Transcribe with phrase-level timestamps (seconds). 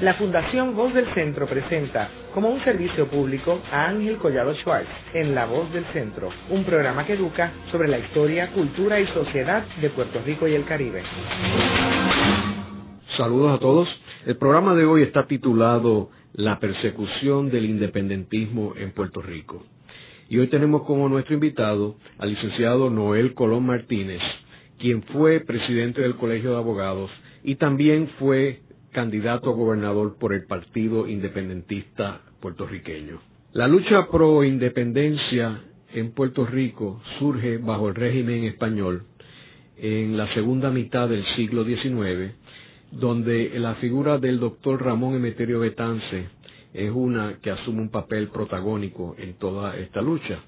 [0.00, 5.34] La Fundación Voz del Centro presenta como un servicio público a Ángel Collado Schwartz en
[5.34, 9.90] La Voz del Centro, un programa que educa sobre la historia, cultura y sociedad de
[9.90, 11.02] Puerto Rico y el Caribe.
[13.16, 13.88] Saludos a todos.
[14.24, 19.64] El programa de hoy está titulado La persecución del independentismo en Puerto Rico.
[20.28, 24.22] Y hoy tenemos como nuestro invitado al licenciado Noel Colón Martínez,
[24.78, 27.10] quien fue presidente del Colegio de Abogados
[27.42, 28.60] y también fue
[28.98, 33.20] candidato a gobernador por el Partido Independentista puertorriqueño.
[33.52, 35.62] La lucha pro independencia
[35.94, 39.04] en Puerto Rico surge bajo el régimen español
[39.76, 42.34] en la segunda mitad del siglo XIX,
[42.90, 46.26] donde la figura del doctor Ramón Emeterio Betance
[46.74, 50.40] es una que asume un papel protagónico en toda esta lucha.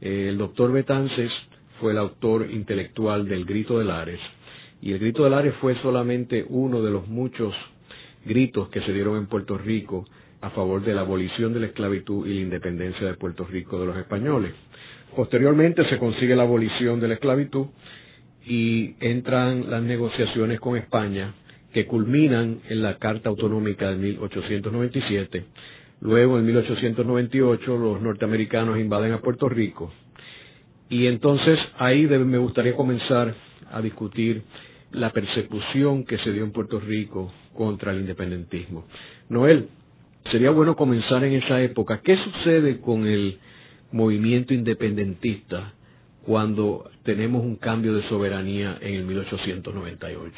[0.00, 1.30] El doctor Betances
[1.78, 4.20] fue el autor intelectual del Grito de Lares,
[4.80, 7.54] y el Grito de Lares fue solamente uno de los muchos
[8.24, 10.06] gritos que se dieron en Puerto Rico
[10.40, 13.86] a favor de la abolición de la esclavitud y la independencia de Puerto Rico de
[13.86, 14.52] los españoles.
[15.14, 17.66] Posteriormente se consigue la abolición de la esclavitud
[18.46, 21.34] y entran las negociaciones con España
[21.72, 25.44] que culminan en la Carta Autonómica de 1897.
[26.00, 29.92] Luego, en 1898, los norteamericanos invaden a Puerto Rico.
[30.88, 33.34] Y entonces ahí me gustaría comenzar
[33.70, 34.42] a discutir
[34.90, 38.84] la persecución que se dio en Puerto Rico contra el independentismo.
[39.28, 39.68] Noel,
[40.30, 42.00] sería bueno comenzar en esa época.
[42.02, 43.38] ¿Qué sucede con el
[43.92, 45.72] movimiento independentista
[46.24, 50.34] cuando tenemos un cambio de soberanía en el 1898?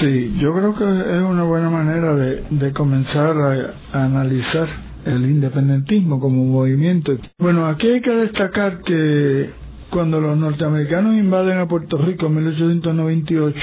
[0.00, 4.68] Sí, yo creo que es una buena manera de, comenzar a, analizar
[5.04, 7.16] el independentismo como movimiento.
[7.38, 9.50] Bueno, aquí hay que destacar que
[9.90, 13.58] cuando los norteamericanos invaden a Puerto Rico en 1898,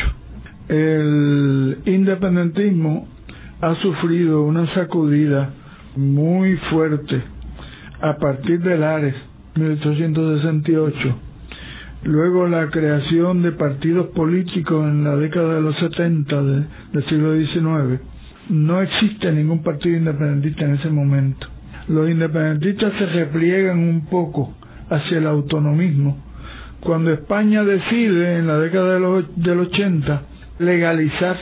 [0.70, 3.08] el independentismo
[3.62, 5.50] ha sufrido una sacudida
[5.96, 7.22] muy fuerte
[8.02, 9.16] a partir del Ares
[9.56, 11.30] 1868
[12.04, 18.02] Luego la creación de partidos políticos en la década de los 70 del siglo XIX.
[18.50, 21.48] No existe ningún partido independentista en ese momento.
[21.90, 24.54] Los independentistas se repliegan un poco
[24.90, 26.18] hacia el autonomismo.
[26.80, 28.94] Cuando España decide en la década
[29.36, 30.22] del 80
[30.60, 31.38] legalizar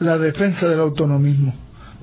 [0.00, 1.54] la defensa del autonomismo,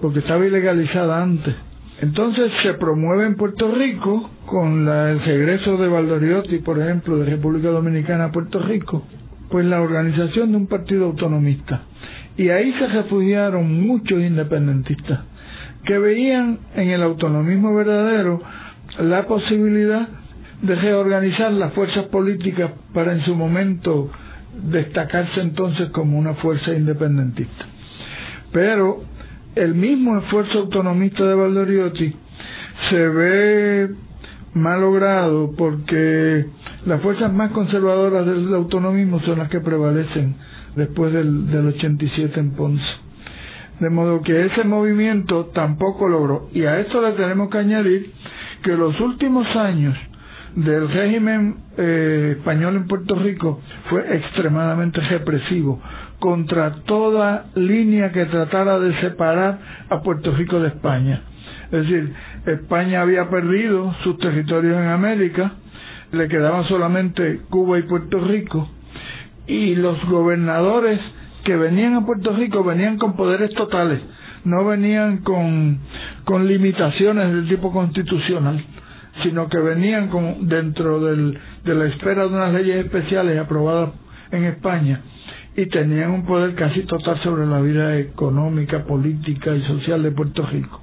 [0.02, 1.54] porque estaba ilegalizada antes.
[2.02, 7.70] Entonces se promueve en Puerto Rico con el regreso de Valdoriotti, por ejemplo, de República
[7.70, 9.04] Dominicana a Puerto Rico,
[9.50, 11.84] pues la organización de un partido autonomista.
[12.36, 15.22] Y ahí se refugiaron muchos independentistas
[15.86, 18.42] que veían en el autonomismo verdadero
[19.00, 20.08] la posibilidad
[20.62, 24.10] de reorganizar las fuerzas políticas para en su momento
[24.62, 27.66] destacarse entonces como una fuerza independentista.
[28.52, 29.04] Pero
[29.56, 32.16] el mismo esfuerzo autonomista de Valdoriotti
[32.90, 33.90] se ve
[34.54, 36.46] malogrado porque
[36.86, 40.36] las fuerzas más conservadoras del autonomismo son las que prevalecen
[40.76, 42.84] después del, del 87 en Ponce.
[43.80, 46.48] De modo que ese movimiento tampoco logró.
[46.54, 48.12] Y a esto le tenemos que añadir
[48.62, 49.98] que los últimos años
[50.56, 55.82] del régimen eh, español en Puerto Rico fue extremadamente represivo
[56.20, 59.60] contra toda línea que tratara de separar
[59.90, 61.22] a Puerto Rico de España.
[61.66, 62.14] Es decir,
[62.46, 65.54] España había perdido sus territorios en América,
[66.12, 68.70] le quedaban solamente Cuba y Puerto Rico,
[69.48, 71.00] y los gobernadores
[71.44, 74.00] que venían a Puerto Rico venían con poderes totales,
[74.46, 75.80] no venían con,
[76.26, 78.64] con limitaciones del tipo constitucional,
[79.22, 80.10] sino que venían
[80.42, 83.92] dentro del, de la espera de unas leyes especiales aprobadas
[84.32, 85.02] en España
[85.56, 90.46] y tenían un poder casi total sobre la vida económica, política y social de Puerto
[90.48, 90.82] Rico.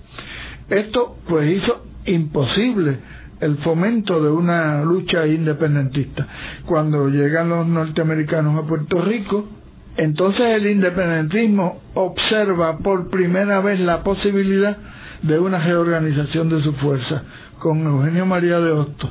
[0.68, 2.98] Esto pues hizo imposible
[3.40, 6.26] el fomento de una lucha independentista.
[6.66, 9.48] Cuando llegan los norteamericanos a Puerto Rico,
[9.96, 14.76] entonces el independentismo observa por primera vez la posibilidad
[15.22, 17.24] de una reorganización de su fuerza
[17.60, 19.10] con Eugenio María de Hostos,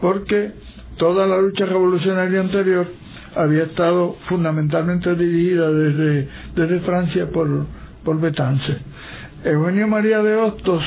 [0.00, 0.50] porque
[0.96, 2.86] toda la lucha revolucionaria anterior
[3.36, 7.66] había estado fundamentalmente dirigida desde, Francia por,
[8.04, 8.78] por Betance.
[9.44, 10.82] Eugenio María de Hostos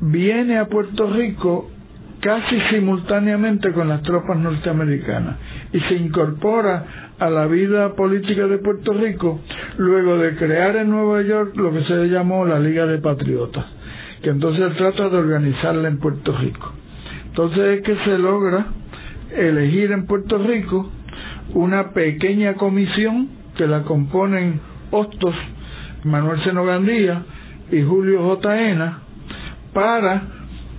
[0.00, 1.70] viene a Puerto Rico
[2.20, 5.36] casi simultáneamente con las tropas norteamericanas
[5.72, 9.40] y se incorpora a la vida política de Puerto Rico
[9.76, 13.64] luego de crear en Nueva York lo que se llamó la Liga de Patriotas,
[14.22, 16.72] que entonces trata de organizarla en Puerto Rico.
[17.26, 18.66] Entonces es que se logra
[19.34, 20.90] elegir en Puerto Rico
[21.54, 24.60] una pequeña comisión que la componen
[24.90, 25.34] Hostos,
[26.04, 27.22] Manuel Senogandía,
[27.70, 28.98] y Julio J.
[29.72, 30.22] Para,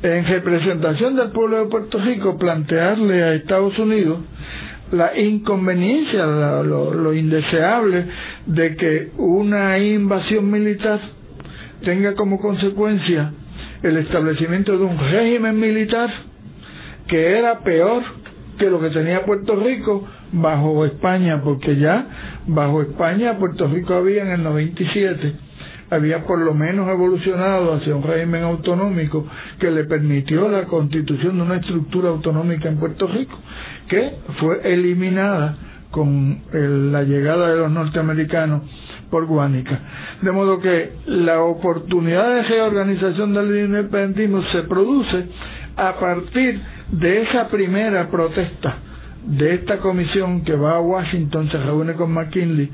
[0.04, 4.19] en representación del pueblo de Puerto Rico, plantearle a Estados Unidos
[4.92, 8.06] la inconveniencia, lo, indeseable
[8.46, 11.00] de que una invasión militar
[11.84, 13.32] tenga como consecuencia
[13.82, 16.10] el establecimiento de un régimen militar
[17.08, 18.04] que era peor
[18.58, 22.08] que lo que tenía Puerto Rico bajo España, porque ya
[22.48, 25.36] bajo España Puerto Rico había en el 97
[25.90, 29.28] había por lo menos evolucionado hacia un régimen autonómico
[29.60, 33.38] que le permitió la constitución de una estructura autonómica en Puerto Rico,
[33.88, 35.58] que fue eliminada
[35.92, 38.64] con la llegada de los norteamericanos
[40.21, 45.25] De modo que la oportunidad de reorganización del independentismo se produce
[45.77, 46.60] a partir
[46.92, 48.77] de esa primera protesta
[49.25, 52.69] de esta comisión que va a Washington, se reúne con McKinley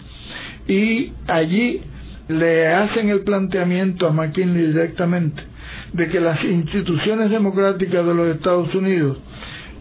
[0.67, 1.81] y allí
[2.29, 5.43] le hacen el planteamiento a McKinley directamente
[5.93, 9.17] de que las instituciones democráticas de los Estados Unidos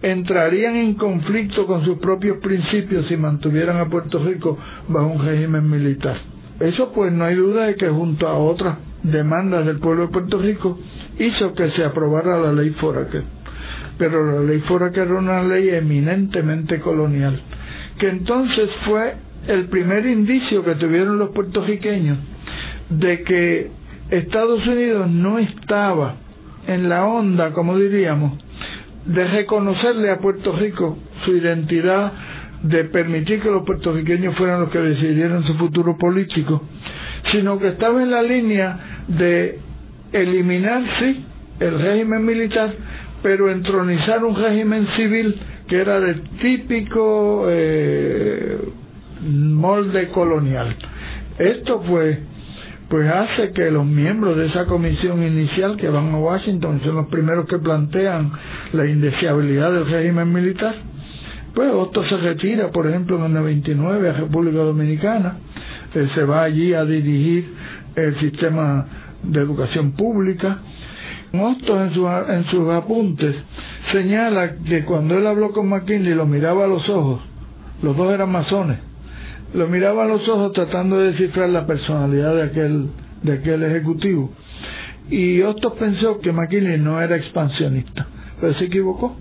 [0.02, 4.58] entrarían en conflicto con sus propios principios si mantuvieran a Puerto Rico
[4.88, 6.16] bajo un régimen militar.
[6.60, 10.38] Eso pues no hay duda de que junto a otras demandas del pueblo de Puerto
[10.38, 10.78] Rico
[11.19, 13.22] hizo que se aprobara la ley Foraker.
[13.96, 17.40] Pero la ley Foraker era una ley eminentemente colonial,
[17.99, 19.14] que entonces fue
[19.46, 22.19] el primer indicio que tuvieron los puertorriqueños
[22.90, 23.70] de que
[24.10, 26.16] Estados Unidos no estaba
[26.66, 28.38] en la onda, como diríamos,
[29.06, 32.12] de reconocerle a Puerto Rico su identidad,
[32.62, 36.62] de permitir que los puertorriqueños fueran los que decidieran su futuro político,
[37.31, 39.58] sino que estaba en la línea de
[40.12, 41.25] eliminar, sí,
[41.60, 42.72] el régimen militar,
[43.22, 45.37] pero entronizar un régimen civil
[45.69, 48.58] que era de típico eh,
[49.20, 50.75] molde colonial.
[51.38, 52.19] Esto pues,
[52.88, 57.06] pues hace que los miembros de esa comisión inicial que van a Washington son los
[57.08, 58.32] primeros que plantean
[58.72, 60.75] la indeseabilidad del régimen militar.
[61.58, 65.38] Pues Otto se retira, por ejemplo, en el 99 a República Dominicana,
[65.93, 67.52] eh, se va allí a dirigir
[67.96, 68.87] el sistema
[69.25, 70.58] de educación pública,
[71.32, 73.34] Mostos en, su, en sus apuntes
[73.90, 77.22] señala que cuando él habló con McKinley lo miraba a los ojos,
[77.82, 78.78] los dos eran masones,
[79.52, 82.87] lo miraba a los ojos tratando de descifrar la personalidad de aquel,
[83.25, 84.31] de aquel ejecutivo.
[85.10, 88.06] Y Hostos pensó que McKinley no era expansionista,
[88.40, 89.16] pero se equivocó,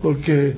[0.00, 0.54] porque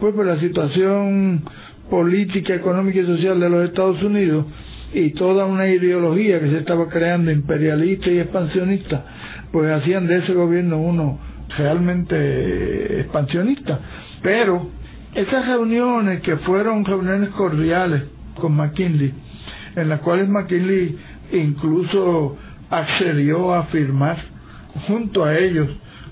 [0.00, 1.42] pues por la situación
[1.90, 4.46] política, económica y social de los Estados Unidos
[4.92, 9.04] y toda una ideología que se estaba creando imperialista y expansionista
[9.52, 11.18] pues hacían de ese gobierno uno
[11.56, 13.80] realmente expansionista.
[14.22, 14.68] Pero
[15.14, 18.02] esas reuniones que fueron reuniones cordiales
[18.40, 19.14] con McKinley,
[19.76, 20.98] en las cuales McKinley
[21.32, 22.36] incluso
[22.68, 24.18] accedió a firmar
[24.86, 25.68] junto a ellos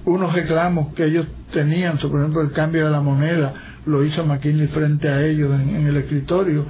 [0.06, 3.54] unos reclamos que ellos tenían sobre, por ejemplo, el cambio de la moneda,
[3.86, 6.66] lo hizo McKinley frente a ellos en, el escritorio.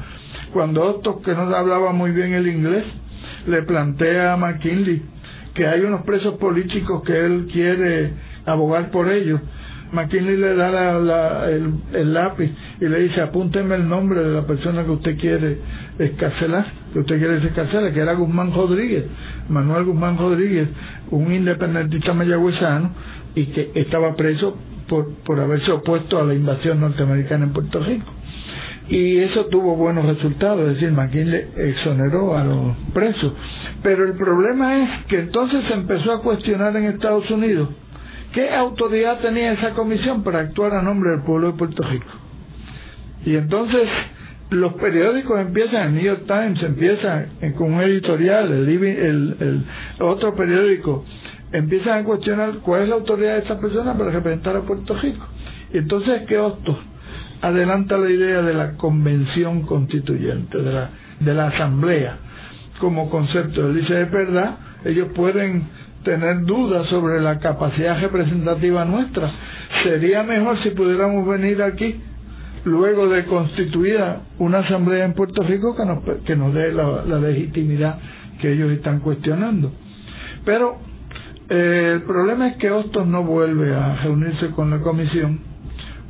[0.53, 2.85] Cuando otro que no hablaba muy bien el inglés
[3.47, 5.03] le plantea a McKinley
[5.55, 8.13] que hay unos presos políticos que él quiere
[8.45, 9.41] abogar por ellos.
[9.93, 12.51] McKinley le da el, lápiz
[12.81, 15.59] y le dice apúnteme el nombre de la persona que usted quiere
[15.99, 19.05] escarcelar, que usted quiere escarcelar, que era Guzmán Rodríguez,
[19.49, 20.69] Manuel Guzmán Rodríguez,
[21.13, 22.91] un independentista mayagüezano
[23.37, 28.11] y que estaba preso por, por haberse opuesto a la invasión norteamericana en Puerto Rico
[28.89, 33.33] y eso tuvo buenos resultados, es decir, McKinley exoneró a los presos.
[33.83, 37.71] Pero el problema es que entonces se empezó a cuestionar en Estados Unidos
[38.35, 42.11] qué autoridad tenía esa comisión para actuar a nombre del pueblo de Puerto Rico.
[43.25, 43.89] Y entonces
[44.51, 47.27] los periódicos empiezan, el New York Times empieza
[47.57, 49.65] con un editorial, el,
[49.99, 51.07] otro periódico
[51.55, 55.27] empiezan a cuestionar cuál es la autoridad de esta persona para representar a Puerto Rico.
[55.73, 56.77] Y entonces que Hostos
[57.41, 62.19] adelanta la idea de la convención constituyente, de la, de la asamblea
[62.81, 63.69] como concepto.
[63.69, 65.65] Él dice, es verdad, ellos pueden
[66.05, 69.31] tener dudas sobre la capacidad representativa nuestra.
[69.83, 72.01] Sería mejor si pudiéramos venir aquí
[72.65, 77.99] luego de constituida una asamblea en Puerto Rico que nos, que nos dé la, legitimidad
[78.41, 79.73] que ellos están cuestionando.
[80.45, 80.79] Pero
[81.55, 85.55] eh, el problema es que Hostos no vuelve a reunirse con la comisión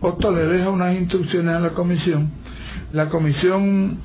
[0.04, 2.30] Otto le deja unas instrucciones a la comisión.
[2.92, 3.96] La comisión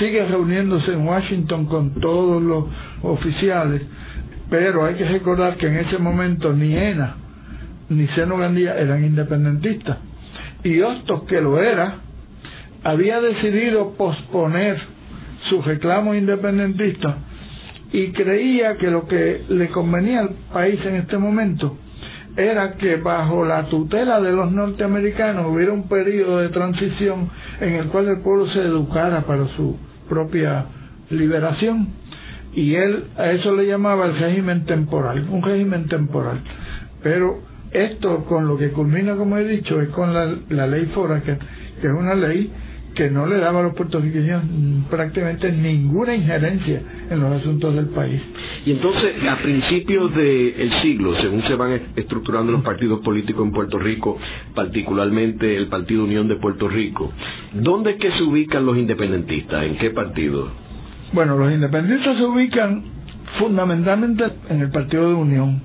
[0.00, 2.64] sigue reuniéndose en Washington con todos los
[3.02, 3.82] oficiales,
[4.50, 7.14] pero hay que recordar que en ese momento ni ENA
[7.88, 9.98] ni Seno Gandía eran independentistas.
[10.64, 11.98] Y Hostos, que lo era,
[12.82, 14.80] había decidido posponer
[15.48, 17.18] su reclamo independentista
[17.96, 21.78] y creía que lo que le convenía al país en este momento
[22.36, 27.86] era que bajo la tutela de los norteamericanos hubiera un periodo de transición en el
[27.86, 29.78] cual el pueblo se educara para su
[30.10, 30.66] propia
[31.08, 31.88] liberación
[32.52, 36.42] y él a eso le llamaba el régimen temporal, un régimen temporal.
[37.02, 37.38] Pero
[37.70, 41.38] esto con lo que culmina, como he dicho, es con la, la ley FORA, que,
[41.80, 42.52] que es una ley
[42.96, 44.42] que no le daba a los puertorriqueños
[44.90, 48.20] prácticamente ninguna injerencia en los asuntos del país.
[48.64, 53.78] Y entonces, a principios del siglo, según se van estructurando los partidos políticos en Puerto
[53.78, 54.18] Rico,
[54.54, 57.12] particularmente el Partido Unión de Puerto Rico,
[57.52, 59.64] ¿dónde es que se ubican los independentistas?
[59.64, 60.48] ¿En qué partido?
[61.12, 62.82] Bueno, los independentistas se ubican
[63.38, 65.60] fundamentalmente en el Partido de Unión,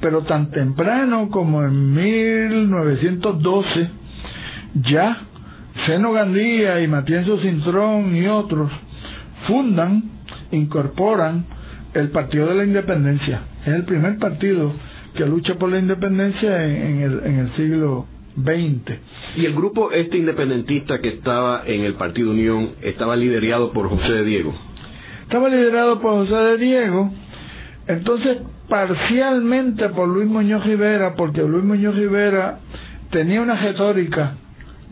[0.00, 3.90] pero tan temprano como en 1912
[4.74, 5.27] ya
[5.86, 8.70] Seno Gandía y Matienzo Cintrón y otros
[9.46, 10.02] fundan,
[10.50, 11.46] incorporan
[11.94, 13.42] el Partido de la Independencia.
[13.62, 14.72] Es el primer partido
[15.14, 18.06] que lucha por la independencia en, el, en el siglo
[18.36, 18.92] XX.
[19.36, 24.12] Y el grupo este independentista que estaba en el Partido Unión estaba liderado por José
[24.12, 24.54] de Diego.
[25.22, 27.10] Estaba liderado por José de Diego,
[27.86, 32.60] entonces parcialmente por Luis Muñoz Rivera, porque Luis Muñoz Rivera
[33.10, 34.36] tenía una retórica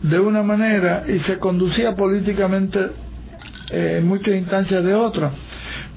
[0.03, 2.79] de una manera y se conducía políticamente
[3.71, 5.31] eh, en muchas instancias de otra.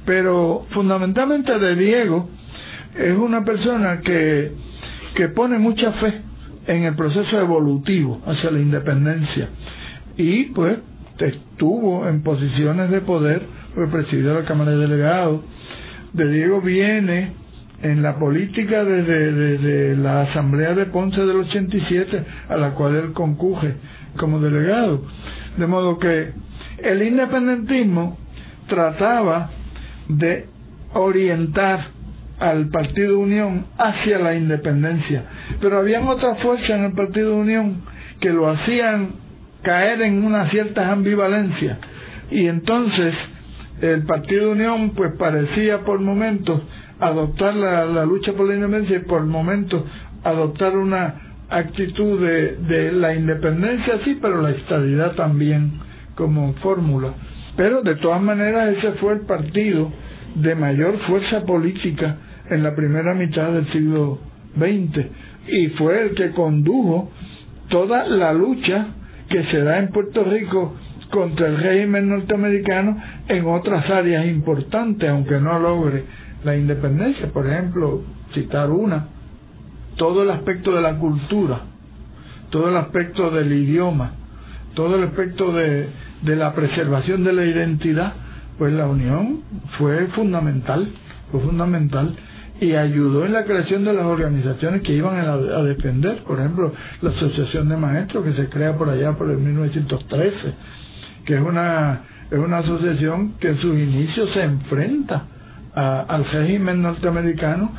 [0.04, 2.28] Pero fundamentalmente de Diego
[2.98, 4.52] es una persona que,
[5.14, 6.22] que pone mucha fe
[6.66, 9.48] en el proceso evolutivo hacia la independencia
[10.16, 10.78] y pues
[11.18, 13.42] estuvo en posiciones de poder,
[13.90, 15.42] presidente de la Cámara de Delegados.
[16.12, 17.32] De Diego viene
[17.82, 23.74] en la política desde, la Asamblea de Ponce del 87, a la cual él concuje
[24.16, 25.02] como delegado.
[25.56, 26.32] De modo que
[26.82, 28.18] el independentismo
[28.68, 29.50] trataba
[30.08, 30.46] de
[30.92, 31.88] orientar
[32.38, 35.24] al Partido Unión hacia la independencia,
[35.60, 37.82] pero habían otras fuerzas en el Partido Unión
[38.20, 39.10] que lo hacían
[39.62, 41.78] caer en una cierta ambivalencia
[42.30, 43.14] y entonces
[43.82, 46.62] el Partido Unión pues parecía por momentos
[47.00, 49.84] adoptar la, lucha por la independencia y por momentos
[50.22, 55.72] adoptar una actitud de, de la independencia sí, pero la estabilidad también
[56.14, 57.14] como fórmula.
[57.56, 59.90] Pero de todas maneras ese fue el partido
[60.34, 62.16] de mayor fuerza política
[62.50, 64.18] en la primera mitad del siglo
[64.56, 65.06] XX
[65.48, 67.10] y fue el que condujo
[67.68, 68.88] toda la lucha
[69.28, 70.74] que se da en Puerto Rico
[71.10, 72.96] contra el régimen norteamericano
[73.28, 76.04] en otras áreas importantes, aunque no logre
[76.44, 77.32] la independencia.
[77.32, 78.02] Por ejemplo,
[78.34, 79.08] citar una,
[79.96, 81.62] todo el aspecto de la cultura,
[82.50, 84.12] todo el aspecto del idioma,
[84.74, 85.88] todo el aspecto de,
[86.22, 88.12] de la preservación de la identidad,
[88.58, 89.40] pues la unión
[89.78, 90.88] fue fundamental,
[91.30, 92.16] fue fundamental
[92.60, 96.72] y ayudó en la creación de las organizaciones que iban a, a, defender, por ejemplo,
[97.00, 100.34] la Asociación de Maestros que se crea por allá por el 1913,
[101.24, 105.24] que es una, es una asociación que en sus inicios se enfrenta
[105.74, 107.72] al régimen norteamericano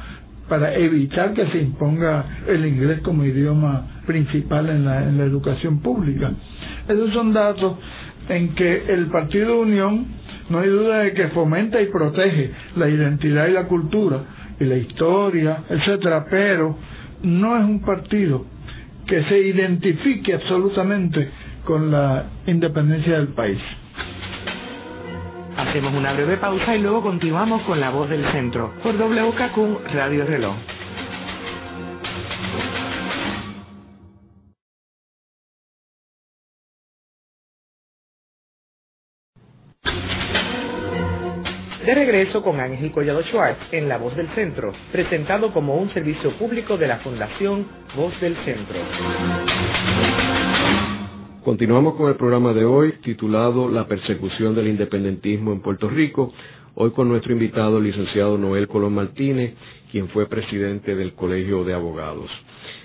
[0.47, 5.79] para evitar que se imponga el inglés como idioma principal en la, en la educación
[5.79, 6.31] pública.
[6.87, 7.77] Esos son datos
[8.27, 10.05] en que el Partido Unión
[10.49, 14.23] no hay duda de que fomenta y protege la identidad y la cultura
[14.59, 16.77] y la historia, etcétera, pero
[17.23, 18.45] no es un partido
[19.07, 21.29] que se identifique absolutamente
[21.65, 23.59] con la independencia del país.
[25.57, 30.25] Hacemos una breve pausa y luego continuamos con La Voz del Centro por WKQ Radio
[30.25, 30.55] Reloj.
[41.85, 46.31] De regreso con Ángel Collado Schwartz en La Voz del Centro, presentado como un servicio
[46.37, 48.77] público de la Fundación Voz del Centro.
[51.43, 56.31] Continuamos con el programa de hoy titulado La persecución del independentismo en Puerto Rico.
[56.75, 59.55] Hoy con nuestro invitado, el licenciado Noel Colón Martínez,
[59.91, 62.29] quien fue presidente del Colegio de Abogados.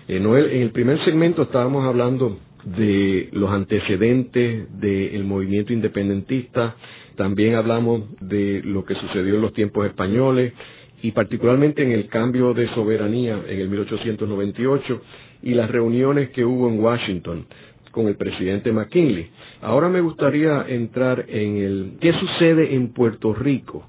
[0.08, 6.76] Eh, Noel, en el primer segmento estábamos hablando de los antecedentes del movimiento independentista,
[7.14, 10.54] también hablamos de lo que sucedió en los tiempos españoles
[11.02, 15.02] y particularmente en el cambio de soberanía en el 1898
[15.42, 17.46] y las reuniones que hubo en Washington
[17.96, 19.30] con el presidente McKinley.
[19.62, 23.86] Ahora me gustaría entrar en el qué sucede en Puerto Rico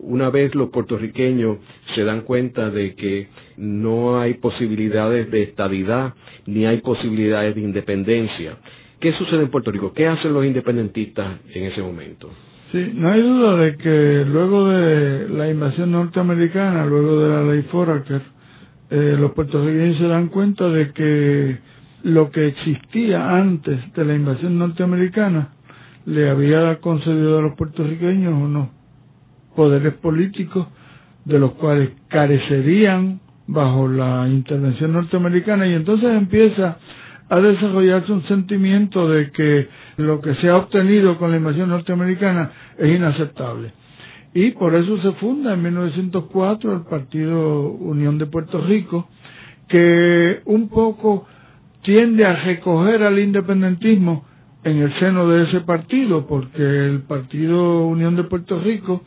[0.00, 1.58] una vez los puertorriqueños
[1.94, 6.14] se dan cuenta de que no hay posibilidades de estabilidad
[6.46, 8.56] ni hay posibilidades de independencia.
[9.00, 9.92] ¿Qué sucede en Puerto Rico?
[9.94, 12.28] ¿Qué hacen los independentistas en ese momento?
[12.72, 17.62] Sí, no hay duda de que luego de la invasión norteamericana, luego de la ley
[17.70, 18.20] Foraker,
[18.90, 21.58] eh, los puertorriqueños se dan cuenta de que
[22.04, 25.48] lo que existía antes de la invasión norteamericana
[26.04, 28.68] le había concedido a los puertorriqueños unos
[29.56, 30.66] poderes políticos
[31.24, 36.76] de los cuales carecerían bajo la intervención norteamericana y entonces empieza
[37.30, 42.50] a desarrollarse un sentimiento de que lo que se ha obtenido con la invasión norteamericana
[42.78, 43.72] es inaceptable.
[44.34, 49.08] Y por eso se funda en 1904 el Partido Unión de Puerto Rico,
[49.68, 51.26] que un poco
[51.84, 54.24] tiende a recoger al independentismo
[54.64, 59.02] en el seno de ese partido, porque el Partido Unión de Puerto Rico,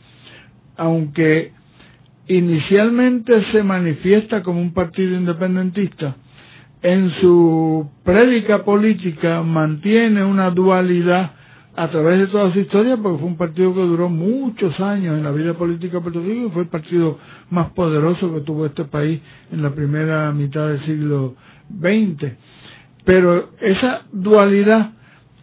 [0.76, 1.52] aunque
[2.28, 6.16] inicialmente se manifiesta como un partido independentista,
[6.80, 11.32] en su prédica política mantiene una dualidad
[11.74, 15.24] a través de toda su historia, porque fue un partido que duró muchos años en
[15.24, 17.18] la vida política de Puerto Rico y fue el partido
[17.50, 19.20] más poderoso que tuvo este país
[19.50, 21.34] en la primera mitad del siglo
[21.80, 22.32] XX.
[23.08, 24.90] Pero esa dualidad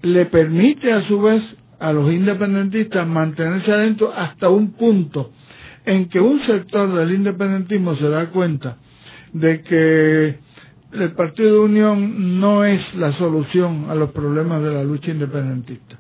[0.04, 1.42] le permite a su vez
[1.80, 5.32] a los independentistas mantenerse adentro hasta un punto
[5.84, 8.78] en que un sector del independentismo se da cuenta
[9.34, 10.38] de que
[10.92, 15.98] el Partido de Unión no es la solución a los problemas de la lucha independentista.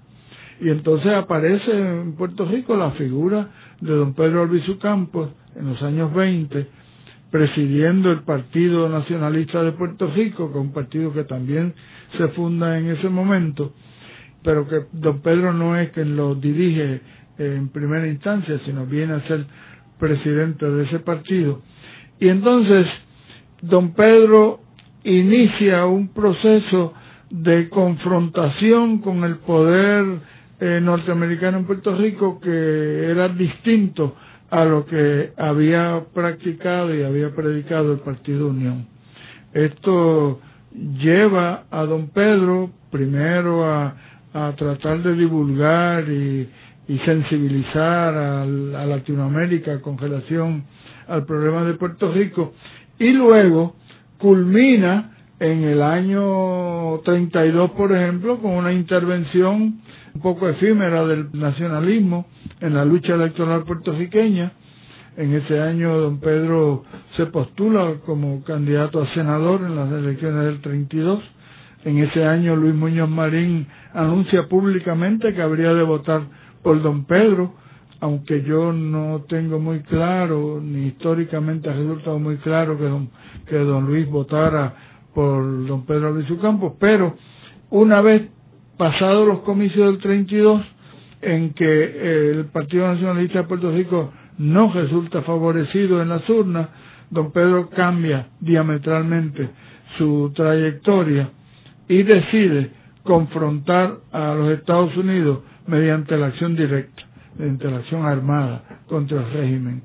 [0.61, 3.47] Y entonces aparece en Puerto Rico la figura
[3.81, 6.67] de don Pedro Albizu Campos en los años 20,
[7.31, 11.73] presidiendo el Partido Nacionalista de Puerto Rico, que es un partido que también
[12.17, 13.73] se funda en ese momento,
[14.43, 17.01] pero que don Pedro no es quien lo dirige
[17.37, 19.45] en primera instancia, sino viene a ser
[19.99, 21.61] presidente de ese partido.
[22.19, 22.87] Y entonces,
[23.61, 24.59] don Pedro
[25.03, 26.93] inicia un proceso
[27.29, 30.05] de confrontación con el poder
[30.59, 34.15] eh, norteamericano en Puerto Rico que era distinto
[34.55, 38.87] a lo que había practicado y había predicado el Partido Unión.
[39.53, 40.39] Esto
[40.97, 43.95] lleva a don Pedro primero a,
[44.33, 46.47] a tratar de divulgar y,
[46.87, 50.63] y sensibilizar a, Latinoamérica con relación
[51.09, 52.53] al problema de Puerto Rico
[52.97, 53.75] y luego
[54.19, 59.81] culmina en el año 32, por ejemplo, con una intervención
[60.15, 62.25] un poco efímera del nacionalismo
[62.61, 64.53] en la lucha electoral puertorriqueña.
[65.17, 66.83] En ese año don Pedro
[67.17, 71.19] se postula como candidato a senador en las elecciones del 32.
[71.83, 76.21] En ese año Luis Muñoz Marín anuncia públicamente que habría de votar
[76.63, 77.53] por don Pedro,
[77.99, 83.09] aunque yo no tengo muy claro, ni históricamente ha resultado muy claro que don,
[83.47, 84.73] que don Luis votara
[85.13, 87.15] por don Pedro Luis Campos, pero
[87.69, 88.29] una vez
[88.77, 90.61] pasados los comicios del 32,
[91.21, 96.69] en que eh, el Partido Nacionalista de Puerto Rico no resulta favorecido en las urnas,
[97.09, 99.49] don Pedro cambia diametralmente
[99.97, 101.29] su trayectoria
[101.87, 102.71] y decide
[103.03, 107.03] confrontar a los Estados Unidos mediante la acción directa,
[107.37, 109.83] mediante la acción armada contra el régimen.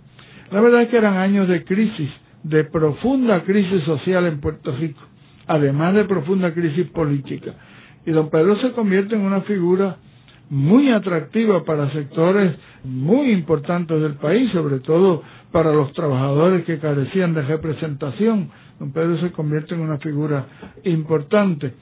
[0.51, 2.11] La verdad es que eran años de crisis,
[2.43, 5.01] de profunda crisis social en Puerto Rico,
[5.47, 7.55] además de profunda crisis política.
[8.07, 9.97] Y don Pedro se convierte en una figura
[10.49, 17.35] muy atractiva para sectores muy importantes del país, sobre todo para los trabajadores que carecían
[17.35, 18.51] de representación.
[18.79, 20.47] Don Pedro se convierte en una figura
[20.85, 21.75] importante.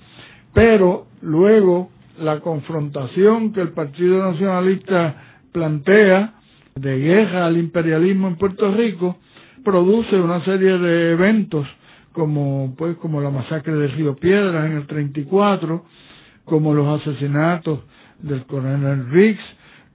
[0.52, 5.16] Pero luego la confrontación que el Partido Nacionalista
[5.52, 6.35] plantea
[6.74, 9.16] de guerra al imperialismo en Puerto Rico
[9.64, 11.66] produce una serie de eventos
[12.12, 15.85] como pues como la masacre de Río Piedras en el 34,
[16.48, 17.80] como los asesinatos
[18.20, 19.44] del coronel Riggs,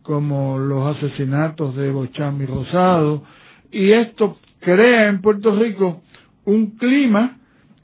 [0.01, 3.23] como los asesinatos de Bochami Rosado,
[3.71, 6.01] y esto crea en Puerto Rico
[6.45, 7.37] un clima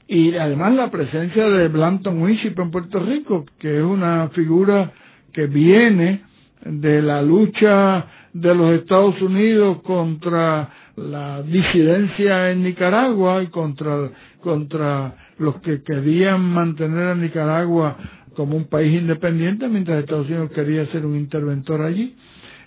[0.06, 4.92] y además la presencia de Blanton Winship en Puerto Rico, que es una figura
[5.32, 6.22] que viene
[6.64, 15.14] de la lucha de los Estados Unidos contra la disidencia en Nicaragua y contra, contra
[15.38, 17.96] los que querían mantener a Nicaragua
[18.34, 22.14] como un país independiente mientras Estados Unidos quería ser un interventor allí.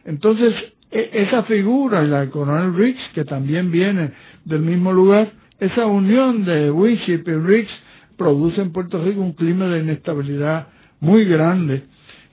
[0.05, 0.53] Entonces,
[0.91, 4.11] e, esa figura, la de Coronel Riggs, que también viene
[4.45, 7.71] del mismo lugar, esa unión de Winship y Riggs
[8.17, 10.67] produce en Puerto Rico un clima de inestabilidad
[10.99, 11.83] muy grande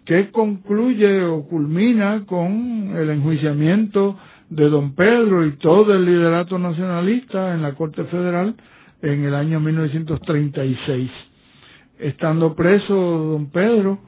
[0.04, 7.54] que concluye o culmina con el enjuiciamiento de don Pedro y todo el liderato nacionalista
[7.54, 8.54] en la Corte Federal
[9.02, 11.10] en el año 1936.
[12.00, 13.98] Estando preso don Pedro,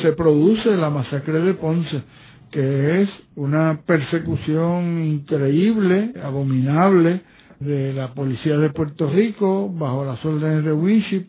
[0.00, 2.02] se produce la masacre de Ponce,
[2.50, 7.22] que es una persecución increíble, abominable,
[7.60, 11.26] de la policía de Puerto Rico bajo las órdenes de Winship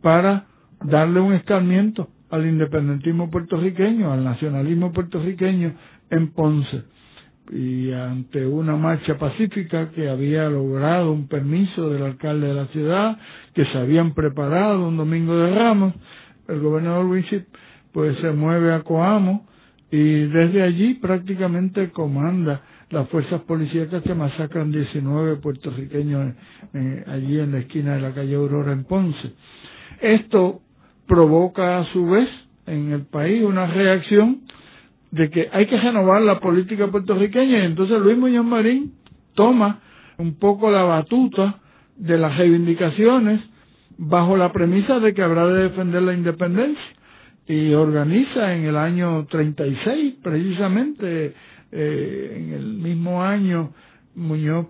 [0.00, 0.46] para
[0.82, 5.74] darle un escarmiento al independentismo puertorriqueño, al nacionalismo puertorriqueño
[6.10, 6.84] en Ponce.
[7.50, 13.18] Y ante una marcha pacífica que había logrado un permiso del alcalde de la ciudad,
[13.54, 15.94] que se habían preparado un domingo de ramos,
[16.48, 17.44] el gobernador Winship
[17.92, 19.46] pues se mueve a Coamo
[19.90, 26.34] y desde allí prácticamente comanda las fuerzas policíacas que masacran 19 puertorriqueños
[26.74, 29.32] eh, allí en la esquina de la calle Aurora en Ponce.
[30.00, 30.60] Esto
[31.06, 32.28] provoca a su vez
[32.66, 34.40] en el país una reacción
[35.14, 38.94] de que hay que renovar la política puertorriqueña y entonces Luis Muñoz Marín
[39.34, 39.78] toma
[40.18, 41.60] un poco la batuta
[41.96, 43.40] de las reivindicaciones
[43.96, 46.82] bajo la premisa de que habrá de defender la independencia
[47.46, 51.32] y organiza en el año 36 precisamente
[51.70, 53.70] eh, en el mismo año
[54.16, 54.66] Muñoz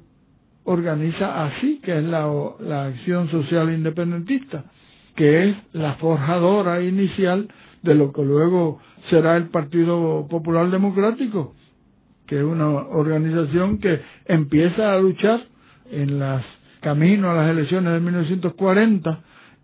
[0.65, 2.31] organiza así que es la,
[2.61, 4.67] la acción social independentista
[5.17, 7.49] que es la forjadora inicial
[7.83, 11.55] de lo que luego será el Partido Popular Democrático,
[12.27, 15.43] que es una organización que empieza a luchar
[15.91, 16.45] en las
[16.81, 19.21] caminos a las elecciones de 1940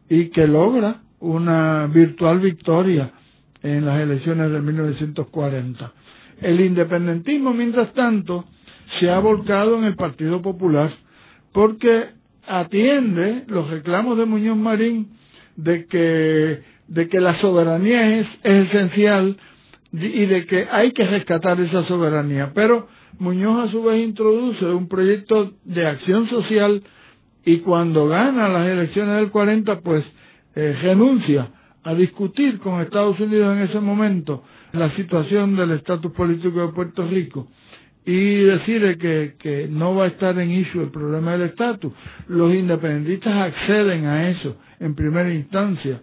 [0.08, 3.12] y que logra una virtual victoria
[3.62, 5.92] en las elecciones de 1940.
[6.40, 8.46] El independentismo, mientras tanto,
[8.98, 10.90] se ha volcado en el Partido Popular
[11.52, 12.08] porque
[12.46, 15.10] atiende los reclamos de Muñoz Marín
[15.56, 19.36] de que, de que la soberanía es, esencial
[19.92, 22.50] y de que hay que rescatar esa soberanía.
[22.54, 26.82] Pero Muñoz a su vez introduce un proyecto de acción social
[27.44, 30.04] y cuando gana las elecciones del 40 pues
[30.56, 31.48] eh, renuncia
[31.84, 37.06] a discutir con Estados Unidos en ese momento la situación del estatus político de Puerto
[37.08, 37.48] Rico
[38.04, 41.92] y decide que, que no va a estar en issue el problema del estatus.
[42.28, 46.00] Los independentistas acceden a eso en primera instancia.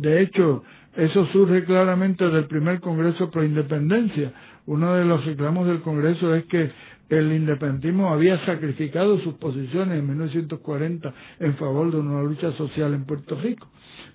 [0.00, 0.64] De hecho,
[0.96, 4.32] eso surge claramente del primer Congreso pro independencia.
[4.66, 6.70] Uno de los reclamos del Congreso es que
[7.10, 13.04] el independentismo había sacrificado sus posiciones en 1940 en favor de una lucha social en
[13.04, 13.68] Puerto Rico.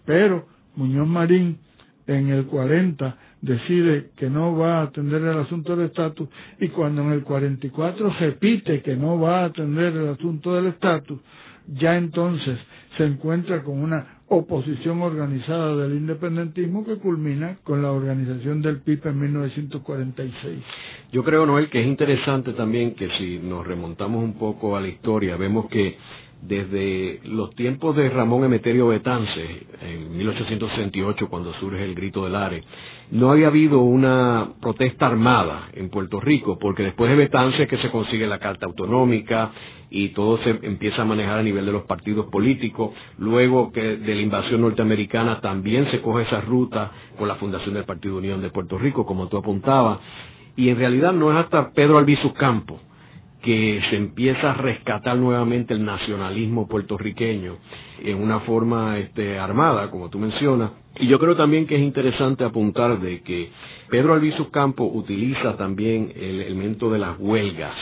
[0.05, 1.59] Pero Muñoz Marín
[2.07, 7.03] en el 40 decide que no va a atender el asunto del estatus y cuando
[7.03, 11.19] en el 44 repite que no va a atender el asunto del estatus,
[11.67, 12.57] ya entonces
[12.97, 19.07] se encuentra con una oposición organizada del independentismo que culmina con la organización del PIB
[19.07, 20.63] en 1946.
[21.11, 24.87] Yo creo, Noel, que es interesante también que si nos remontamos un poco a la
[24.87, 25.97] historia, vemos que
[26.47, 32.63] desde los tiempos de Ramón Emeterio Betance, en 1868, cuando surge el grito del Are,
[33.11, 37.77] no había habido una protesta armada en Puerto Rico, porque después de Betance es que
[37.77, 39.51] se consigue la Carta Autonómica
[39.89, 42.91] y todo se empieza a manejar a nivel de los partidos políticos.
[43.17, 47.85] Luego que de la invasión norteamericana también se coge esa ruta con la fundación del
[47.85, 49.99] Partido Unión de Puerto Rico, como tú apuntabas.
[50.55, 52.81] Y en realidad no es hasta Pedro Albizu Campos
[53.45, 57.57] que se empieza a rescatar nuevamente el nacionalismo puertorriqueño
[58.03, 60.71] en una forma este, armada, como tú mencionas.
[60.97, 63.51] Y yo creo también que es interesante apuntar de que
[63.91, 67.75] Pedro Albizu Campo utiliza también el elemento de las huelgas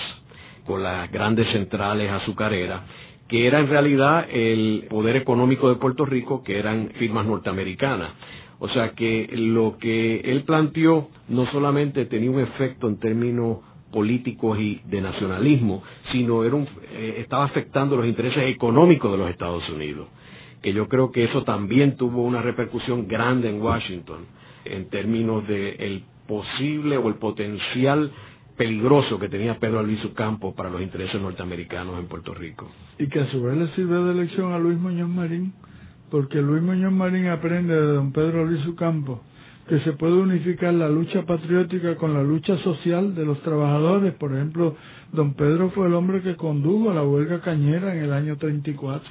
[0.66, 2.82] con las grandes centrales azucareras,
[3.30, 8.12] que era en realidad el poder económico de Puerto Rico, que eran firmas norteamericanas.
[8.60, 13.60] O sea que lo que él planteó no solamente tenía un efecto en términos
[13.94, 19.30] políticos y de nacionalismo, sino era un, eh, estaba afectando los intereses económicos de los
[19.30, 20.08] Estados Unidos,
[20.62, 24.26] que yo creo que eso también tuvo una repercusión grande en Washington
[24.66, 28.12] en términos de el posible o el potencial
[28.58, 32.70] peligroso que tenía Pedro Albizu Campos para los intereses norteamericanos en Puerto Rico.
[32.98, 35.54] Y que a su vez le sirvió de elección a Luis Muñoz Marín,
[36.10, 39.20] porque Luis Muñoz Marín aprende de don Pedro Albizu Campos
[39.68, 44.14] que se puede unificar la lucha patriótica con la lucha social de los trabajadores.
[44.16, 44.76] Por ejemplo,
[45.12, 49.10] don Pedro fue el hombre que condujo la huelga cañera en el año 34.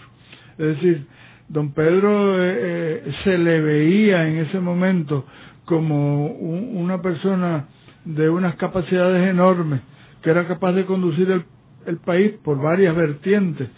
[0.59, 1.07] Es decir,
[1.49, 5.25] don Pedro eh, eh, se le veía en ese momento
[5.65, 7.69] como una persona
[8.05, 9.81] de unas capacidades enormes,
[10.23, 11.45] que era capaz de conducir el,
[11.87, 13.69] el país por varias vertientes,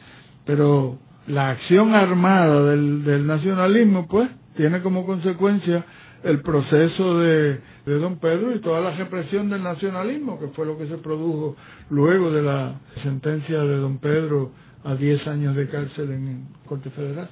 [0.45, 5.85] pero la acción armada del nacionalismo, pues, tiene como consecuencia
[6.25, 10.79] el proceso de, de don Pedro y toda la represión del nacionalismo, que fue lo
[10.79, 11.57] que se produjo
[11.91, 14.51] luego de la sentencia de don Pedro
[14.85, 17.29] a 10 años de cárcel en Corte Federal.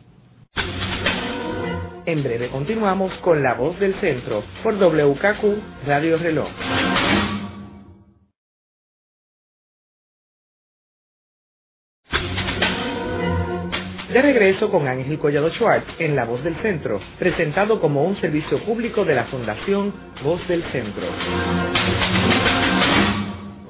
[2.05, 6.49] En breve continuamos con La Voz del Centro por WKQ Radio Reloj.
[14.13, 18.63] De regreso con Ángel Collado Schwartz en La Voz del Centro, presentado como un servicio
[18.63, 19.91] público de la Fundación
[20.23, 21.05] Voz del Centro.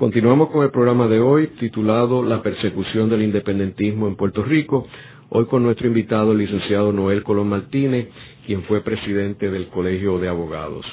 [0.00, 4.88] Continuamos con el programa de hoy titulado La persecución del independentismo en Puerto Rico.
[5.28, 8.08] Hoy con nuestro invitado, el licenciado Noel Colón Martínez,
[8.44, 10.84] quien fue presidente del Colegio de Abogados.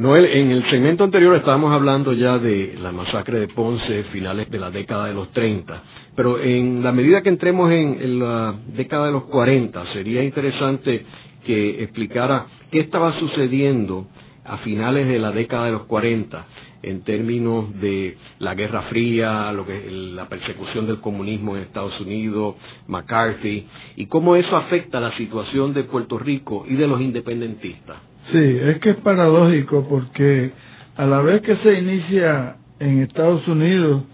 [0.00, 4.58] Noel, en el segmento anterior estábamos hablando ya de la masacre de Ponce, finales de
[4.58, 5.82] la década de los 30,
[6.16, 11.04] pero en la medida que entremos en, la década de los 40, sería interesante
[11.44, 14.06] que explicara qué estaba sucediendo
[14.42, 16.46] a finales de la década de los 40
[16.82, 22.54] en términos de la Guerra Fría, lo que, la persecución del comunismo en Estados Unidos,
[22.86, 28.09] McCarthy, y cómo eso afecta la situación de Puerto Rico y de los independentistas.
[28.32, 30.52] Sí, es que es paradójico porque
[30.96, 34.04] a la vez que se inicia en Estados Unidos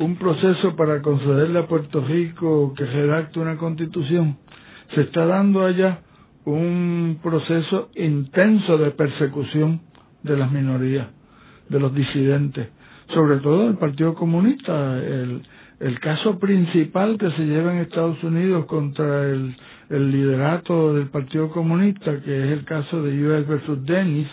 [0.00, 4.38] un proceso para concederle a Puerto Rico que redacte una constitución,
[4.94, 6.00] se está dando allá
[6.44, 9.80] un proceso intenso de persecución
[10.22, 11.06] de las minorías
[11.68, 12.68] de los disidentes,
[13.14, 14.98] sobre todo del Partido Comunista.
[14.98, 15.42] El,
[15.80, 19.56] el caso principal que se lleva en Estados Unidos contra el,
[19.90, 23.48] el liderato del Partido Comunista, que es el caso de U.S.
[23.48, 24.28] versus Dennis,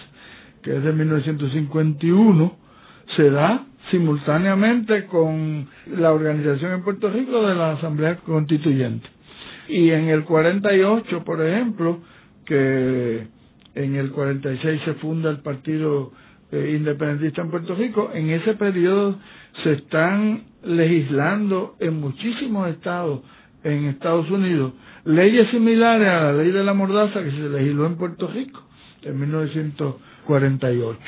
[0.61, 2.55] que es de 1951,
[3.15, 9.07] se da simultáneamente con la organización en Puerto Rico de la Asamblea Constituyente.
[9.67, 11.99] Y en el 48, por ejemplo,
[12.45, 13.27] que
[13.75, 16.11] en el 46 se funda el Partido
[16.51, 19.17] eh, independentista en Puerto Rico, en ese periodo
[19.63, 23.21] se están legislando en muchísimos estados
[23.63, 24.73] en Estados Unidos
[25.05, 28.61] leyes similares a la ley de la mordaza que se legisló en Puerto Rico
[29.01, 30.99] en 1948.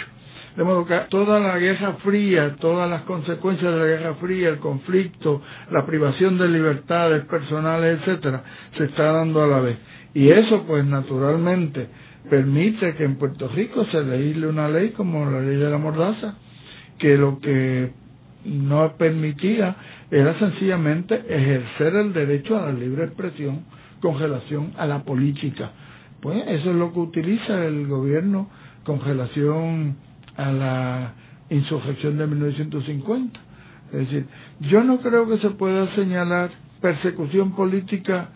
[0.55, 4.59] De modo que toda la Guerra Fría, todas las consecuencias de la Guerra Fría, el
[4.59, 8.43] conflicto, la privación de libertades personales, etcétera,
[8.77, 9.77] se está dando a la vez.
[10.13, 11.87] Y eso, pues, naturalmente,
[12.29, 16.35] permite que en Puerto Rico se legisle una ley como la ley de la mordaza,
[16.99, 17.91] que lo que
[18.45, 19.75] no permitía
[20.11, 23.63] era sencillamente ejercer el derecho a la libre expresión
[24.03, 25.71] con relación a la política.
[26.21, 28.49] Pues eso es lo que utiliza el gobierno
[28.83, 29.95] con relación
[30.35, 31.13] a la
[31.49, 33.39] insurrección de 1950.
[33.93, 34.25] Es decir,
[34.59, 36.49] yo no creo que se pueda señalar
[36.81, 38.27] persecución política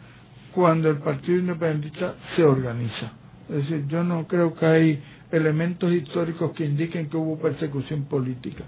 [0.54, 3.12] cuando el Partido Independentista se organiza.
[3.50, 5.04] Es decir, yo no creo que hay
[5.34, 8.64] elementos históricos que indiquen que hubo persecución política.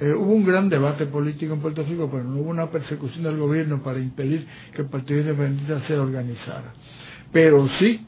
[0.00, 3.38] Eh, hubo un gran debate político en Puerto Rico, pero no hubo una persecución del
[3.38, 6.72] gobierno para impedir que el Partido Independentista se organizara.
[7.32, 8.04] Pero sí,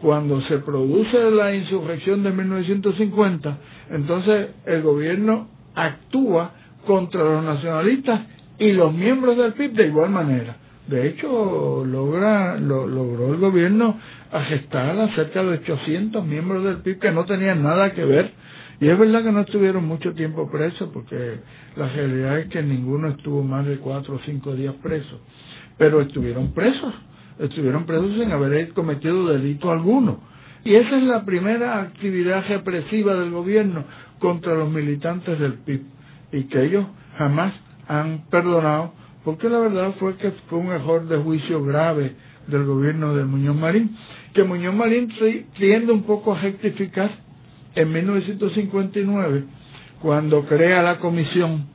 [0.00, 3.58] cuando se produce la insurrección de 1950,
[3.90, 6.52] entonces el gobierno actúa
[6.86, 8.22] contra los nacionalistas
[8.58, 10.56] y los miembros del PIB de igual manera.
[10.88, 13.98] De hecho, logra, lo, logró el gobierno
[14.32, 18.32] arrestar a cerca de 800 miembros del PIB que no tenían nada que ver.
[18.80, 21.40] Y es verdad que no estuvieron mucho tiempo presos, porque
[21.76, 25.20] la realidad es que ninguno estuvo más de cuatro o cinco días preso.
[25.76, 26.94] Pero estuvieron presos,
[27.38, 30.20] estuvieron presos sin haber cometido delito alguno.
[30.64, 33.84] Y esa es la primera actividad represiva del gobierno
[34.18, 35.82] contra los militantes del PIB.
[36.32, 36.86] Y que ellos
[37.16, 37.54] jamás
[37.88, 38.92] han perdonado
[39.24, 42.14] porque la verdad fue que fue un error de juicio grave
[42.46, 43.96] del gobierno de Muñoz Marín,
[44.32, 45.12] que Muñoz Marín
[45.58, 47.10] tiende un poco a rectificar
[47.74, 49.44] en 1959,
[50.00, 51.66] cuando crea la comisión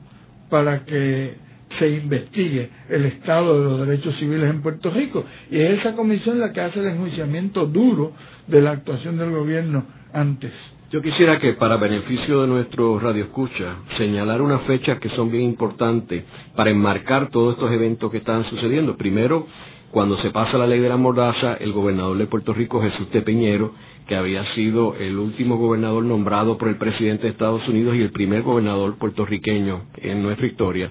[0.50, 1.34] para que
[1.78, 5.24] se investigue el estado de los derechos civiles en Puerto Rico.
[5.50, 8.12] Y es esa comisión la que hace el enjuiciamiento duro
[8.46, 10.52] de la actuación del gobierno antes.
[10.90, 15.42] Yo quisiera que para beneficio de nuestro radio escucha señalar unas fechas que son bien
[15.42, 16.22] importantes
[16.54, 18.96] para enmarcar todos estos eventos que están sucediendo.
[18.96, 19.46] Primero,
[19.90, 23.72] cuando se pasa la ley de la mordaza, el gobernador de Puerto Rico, Jesús Tepeñero,
[24.06, 28.10] que había sido el último gobernador nombrado por el presidente de Estados Unidos y el
[28.10, 30.90] primer gobernador puertorriqueño en nuestra historia,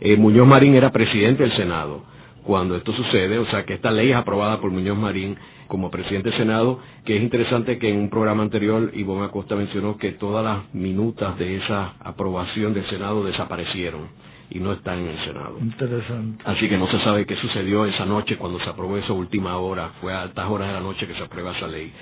[0.00, 2.04] eh, Muñoz Marín era presidente del Senado
[2.42, 5.36] cuando esto sucede, o sea que esta ley es aprobada por Muñoz Marín
[5.68, 9.96] como presidente del Senado, que es interesante que en un programa anterior Ivonne Acosta mencionó
[9.96, 14.08] que todas las minutas de esa aprobación del Senado desaparecieron
[14.50, 15.58] y no están en el Senado.
[15.60, 16.42] Interesante.
[16.44, 19.92] Así que no se sabe qué sucedió esa noche cuando se aprobó esa última hora,
[20.00, 21.92] fue a altas horas de la noche que se aprueba esa ley.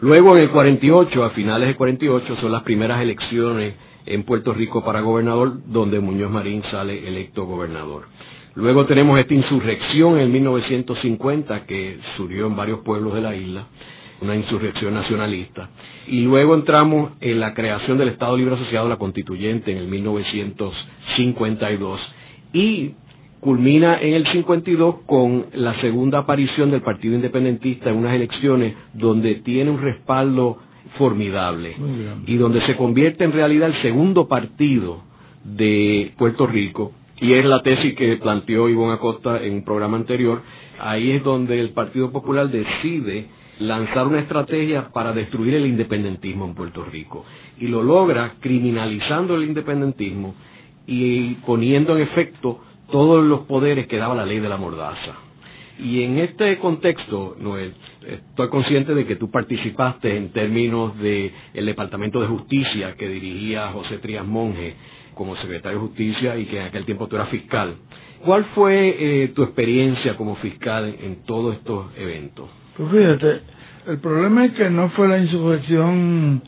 [0.00, 3.74] Luego en el 48, a finales del 48, son las primeras elecciones
[4.06, 8.06] en Puerto Rico para gobernador, donde Muñoz Marín sale electo gobernador.
[8.54, 13.66] Luego tenemos esta insurrección en 1950 que surgió en varios pueblos de la isla,
[14.20, 15.70] una insurrección nacionalista.
[16.06, 21.98] Y luego entramos en la creación del Estado Libre Asociado, la constituyente, en el 1952.
[22.52, 22.90] Y
[23.42, 29.34] culmina en el 52 con la segunda aparición del Partido Independentista en unas elecciones donde
[29.34, 30.58] tiene un respaldo
[30.96, 31.74] formidable
[32.24, 35.02] y donde se convierte en realidad el segundo partido
[35.42, 40.40] de Puerto Rico y es la tesis que planteó Ivonne Acosta en un programa anterior.
[40.78, 43.26] Ahí es donde el Partido Popular decide
[43.58, 47.24] lanzar una estrategia para destruir el independentismo en Puerto Rico
[47.58, 50.36] y lo logra criminalizando el independentismo
[50.86, 52.60] y poniendo en efecto
[52.92, 55.14] todos los poderes que daba la ley de la mordaza.
[55.78, 57.74] Y en este contexto, Noel,
[58.06, 63.98] estoy consciente de que tú participaste en términos del Departamento de Justicia que dirigía José
[63.98, 64.76] Trías Monge
[65.14, 67.74] como secretario de Justicia y que en aquel tiempo tú eras fiscal.
[68.24, 72.48] ¿Cuál fue eh, tu experiencia como fiscal en todos estos eventos?
[72.76, 73.40] Pues fíjate,
[73.88, 76.42] el problema es que no fue la insurrección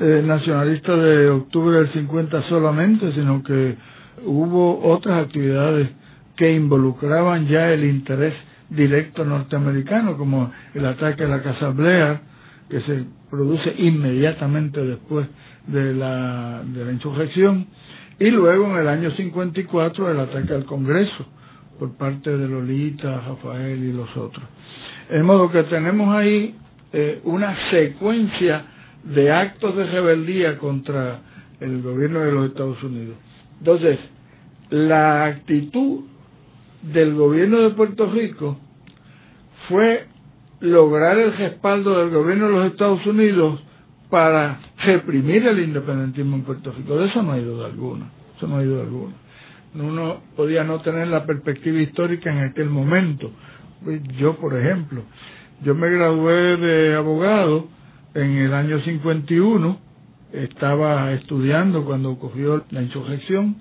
[0.00, 3.76] eh, nacionalista de octubre del 50 solamente, sino que
[4.24, 5.90] hubo otras actividades
[6.36, 8.34] que involucraban ya el interés
[8.68, 12.18] directo norteamericano, como el ataque a la Casa Blair,
[12.68, 15.28] que se produce inmediatamente después
[15.66, 17.66] de la, de la insurrección,
[18.18, 21.26] y luego en el año 54 el ataque al Congreso
[21.78, 24.44] por parte de Lolita, Rafael y los otros.
[25.10, 26.54] De modo que tenemos ahí
[26.92, 28.64] eh, una secuencia
[29.02, 31.20] de actos de rebeldía contra
[31.60, 33.16] el gobierno de los Estados Unidos.
[33.58, 33.98] Entonces,
[34.70, 36.04] la actitud
[36.82, 38.58] del gobierno de Puerto Rico
[39.68, 40.06] fue
[40.60, 43.60] lograr el respaldo del gobierno de los Estados Unidos
[44.10, 46.96] para reprimir el independentismo en Puerto Rico.
[46.96, 48.10] De eso no hay duda alguna.
[48.36, 49.14] Eso no hay duda alguna.
[49.74, 53.30] Uno podía no tener la perspectiva histórica en aquel momento.
[54.18, 55.02] Yo, por ejemplo,
[55.62, 57.68] yo me gradué de abogado
[58.14, 59.78] en el año 51,
[60.32, 63.56] estaba estudiando cuando ocurrió la insurrección,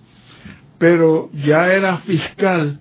[0.78, 2.80] pero ya era fiscal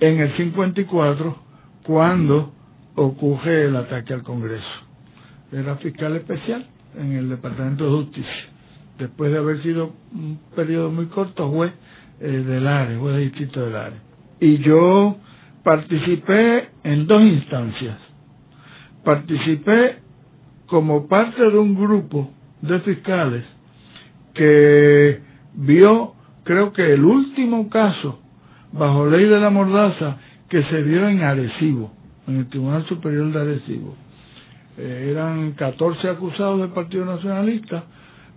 [0.00, 1.36] en el 54
[1.84, 2.52] cuando
[2.94, 4.64] ocurre el ataque al Congreso.
[5.52, 8.48] Era fiscal especial en el Departamento de Justicia,
[8.98, 11.72] después de haber sido un periodo muy corto juez
[12.20, 14.02] eh, del área, juez de distrito del área.
[14.40, 15.16] Y yo
[15.62, 17.98] participé en dos instancias.
[19.04, 19.98] Participé
[20.66, 23.44] como parte de un grupo de fiscales
[24.34, 25.20] que
[25.54, 26.14] vio,
[26.48, 28.20] creo que el último caso
[28.72, 30.16] bajo ley de la mordaza
[30.48, 31.92] que se vio en Arecibo,
[32.26, 33.94] en el Tribunal Superior de Arecibo.
[34.78, 37.84] Eh, eran 14 acusados del Partido Nacionalista,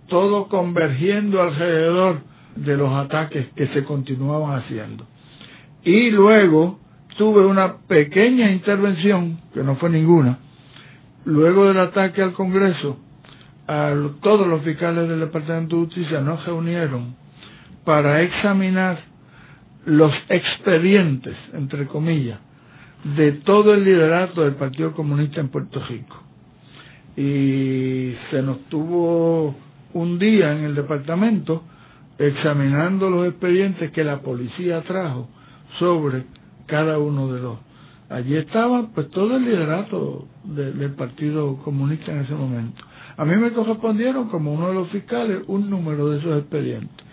[0.08, 2.20] todos convergiendo alrededor
[2.54, 5.06] de los ataques que se continuaban haciendo.
[5.82, 6.80] Y luego
[7.16, 10.38] tuve una pequeña intervención, que no fue ninguna,
[11.24, 12.98] luego del ataque al Congreso,
[14.20, 17.21] todos los fiscales del Departamento de Justicia nos reunieron
[17.84, 18.98] para examinar
[19.84, 22.38] los expedientes, entre comillas,
[23.16, 26.16] de todo el liderato del Partido Comunista en Puerto Rico.
[27.16, 29.54] Y se nos tuvo
[29.92, 31.64] un día en el departamento
[32.18, 35.28] examinando los expedientes que la policía trajo
[35.78, 36.24] sobre
[36.66, 37.58] cada uno de los
[38.12, 42.82] Allí estaba pues todo el liderato del Partido Comunista en ese momento.
[43.16, 47.06] A mí me correspondieron como uno de los fiscales un número de esos expedientes.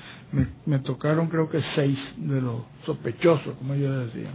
[0.65, 4.33] Me, tocaron creo que seis de los sospechosos, como ellos decían.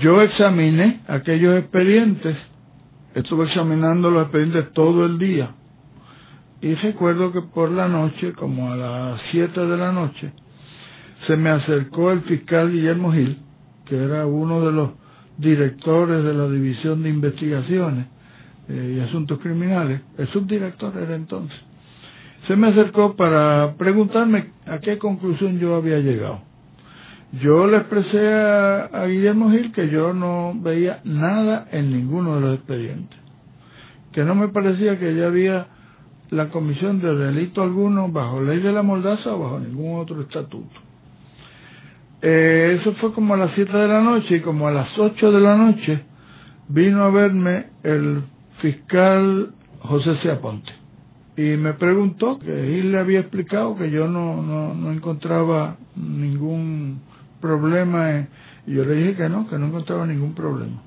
[0.00, 2.36] Yo examiné aquellos expedientes,
[3.14, 5.50] estuve examinando los expedientes todo el día
[6.60, 10.32] y recuerdo que por la noche, como a las siete de la noche,
[11.26, 13.38] se me acercó el fiscal Guillermo Gil,
[13.84, 14.90] que era uno de los
[15.38, 18.06] directores de la División de Investigaciones
[18.68, 21.58] eh, y Asuntos Criminales, el subdirector era entonces,
[22.46, 26.40] se me acercó para preguntarme a qué conclusión yo había llegado.
[27.42, 32.54] Yo le expresé a, Guillermo Gil que yo no veía nada en ninguno de los
[32.54, 33.18] expedientes,
[34.12, 35.66] que no me parecía que ya había
[36.30, 40.80] la comisión de delito alguno bajo ley de la mordaza o bajo ningún otro estatuto.
[42.22, 45.32] Eh, eso fue como a las 7 de la noche y como a las 8
[45.32, 46.00] de la noche
[46.68, 48.22] vino a verme el
[48.60, 50.30] fiscal José C.
[51.36, 57.00] Y me preguntó que él le había explicado que yo no, no, no encontraba ningún
[57.40, 58.26] problema
[58.66, 60.82] y yo le dije que no, que no encontraba ningún problema,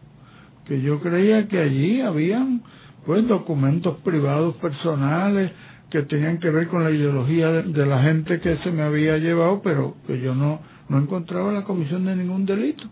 [0.66, 2.62] que yo creía que allí habían
[3.06, 5.52] pues documentos privados personales
[5.90, 9.62] que tenían que ver con la ideología de la gente que se me había llevado,
[9.64, 12.84] pero que yo no no encontraba la comisión de ningún delito.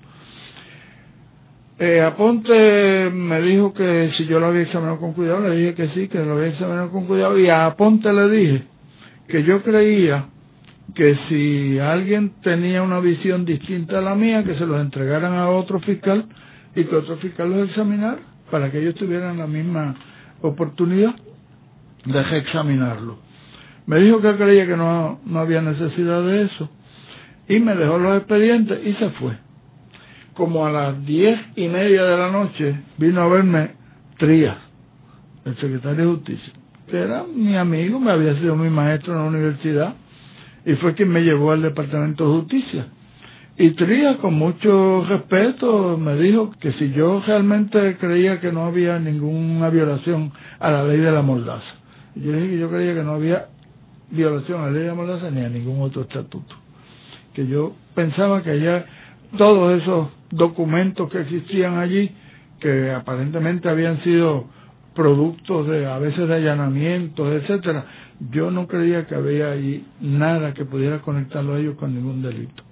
[1.79, 5.89] Eh, Aponte me dijo que si yo lo había examinado con cuidado, le dije que
[5.89, 8.63] sí, que lo había examinado con cuidado, y a Aponte le dije
[9.27, 10.25] que yo creía
[10.95, 15.49] que si alguien tenía una visión distinta a la mía, que se los entregaran a
[15.49, 16.25] otro fiscal
[16.75, 18.19] y que otro fiscal los examinara
[18.49, 19.95] para que ellos tuvieran la misma
[20.41, 21.13] oportunidad
[22.05, 23.19] de reexaminarlo.
[23.85, 26.69] Me dijo que creía que no, no había necesidad de eso
[27.47, 29.46] y me dejó los expedientes y se fue.
[30.37, 33.71] Como a las diez y media de la noche vino a verme
[34.17, 34.57] Trías,
[35.45, 36.53] el secretario de Justicia,
[36.87, 39.95] que era mi amigo, me había sido mi maestro en la universidad
[40.65, 42.87] y fue quien me llevó al Departamento de Justicia.
[43.57, 48.99] Y Trías, con mucho respeto, me dijo que si yo realmente creía que no había
[48.99, 51.75] ninguna violación a la ley de la mordaza.
[52.15, 53.47] Yo dije que yo creía que no había
[54.11, 56.55] violación a la ley de la mordaza ni a ningún otro estatuto
[57.37, 58.83] que yo pensaba que ya
[59.37, 62.11] todos esos documentos que existían allí,
[62.59, 64.45] que aparentemente habían sido
[64.95, 67.85] productos de a veces de allanamientos, etcétera,
[68.31, 72.63] yo no creía que había ahí nada que pudiera conectarlo a ellos con ningún delito.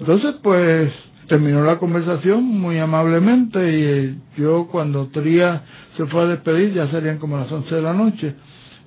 [0.00, 0.92] Entonces, pues
[1.28, 5.62] terminó la conversación muy amablemente y yo cuando Tría
[5.96, 8.34] se fue a despedir, ya serían como las 11 de la noche,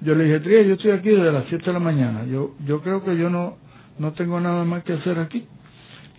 [0.02, 2.82] yo le dije, Tría, yo estoy aquí desde las 7 de la mañana, yo, yo
[2.82, 3.58] creo que yo no,
[3.98, 5.46] no tengo nada más que hacer aquí.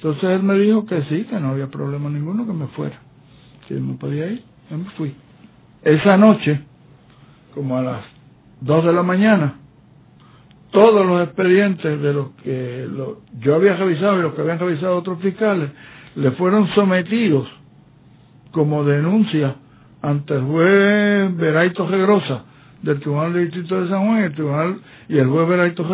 [0.03, 2.99] Entonces él me dijo que sí, que no había problema ninguno, que me fuera,
[3.69, 5.15] que me podía ir, yo me fui.
[5.83, 6.59] Esa noche,
[7.55, 8.05] como a las
[8.63, 9.57] dos de la mañana,
[10.71, 12.89] todos los expedientes de los que
[13.41, 15.69] yo había revisado y los que habían revisado otros fiscales
[16.17, 17.47] le fueron sometidos
[18.53, 19.57] como denuncia
[20.01, 22.45] ante el juez Veraito Regrosa
[22.81, 24.21] del Tribunal de Distrito de San Juan.
[24.21, 24.81] Y el Tribunal
[25.11, 25.85] y el juez Veraito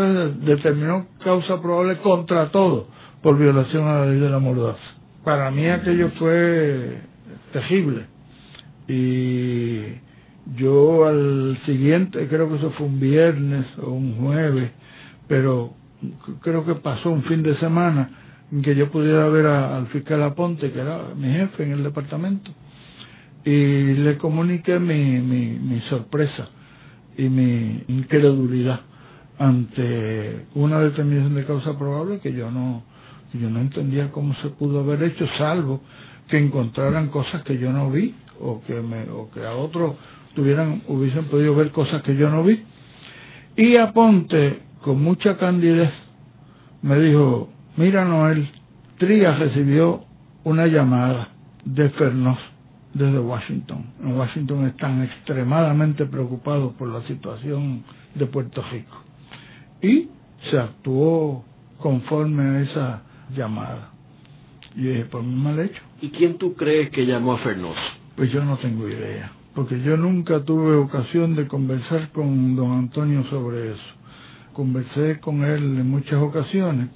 [0.45, 2.95] determinó causa probable contra todo
[3.27, 4.79] por violación a la ley de la mordaza.
[5.25, 7.01] Para mí aquello fue
[7.53, 8.05] terrible
[8.87, 9.83] y
[10.55, 14.71] yo al siguiente, creo que eso fue un viernes o un jueves,
[15.27, 15.75] pero
[16.41, 18.11] creo que pasó un fin de semana
[18.53, 22.53] en que yo pudiera ver al fiscal Aponte, que era mi jefe en el departamento,
[23.45, 26.49] y le comuniqué mi, mi sorpresa
[27.19, 28.83] y mi incredulidad
[29.37, 32.95] ante una determinación de causa probable que yo no
[33.39, 35.81] yo no entendía cómo se pudo haber hecho salvo
[36.29, 39.97] que encontraran cosas que yo no vi o que me o que a otros
[40.35, 42.63] tuvieran hubiesen podido ver cosas que yo no vi
[43.57, 45.91] y Aponte con mucha candidez
[46.83, 48.49] me dijo mira Noel
[48.99, 50.05] Trías recibió
[50.45, 51.29] una llamada
[51.65, 52.39] de Fernós
[52.95, 53.85] desde Washington.
[54.03, 57.85] En Washington están extremadamente preocupados por la situación
[58.15, 58.97] de Puerto Rico.
[59.83, 60.09] Y
[60.51, 61.45] se actuó
[61.79, 63.03] conforme a esa
[63.35, 63.91] llamada.
[64.75, 65.81] Y dije, por mi mal hecho.
[66.01, 67.77] ¿Y quién tú crees que llamó a Fernós?
[68.17, 73.25] Pues yo no tengo idea, porque yo nunca tuve ocasión de conversar con don Antonio
[73.25, 73.83] sobre eso.
[74.53, 76.89] Conversé con él en muchas ocasiones,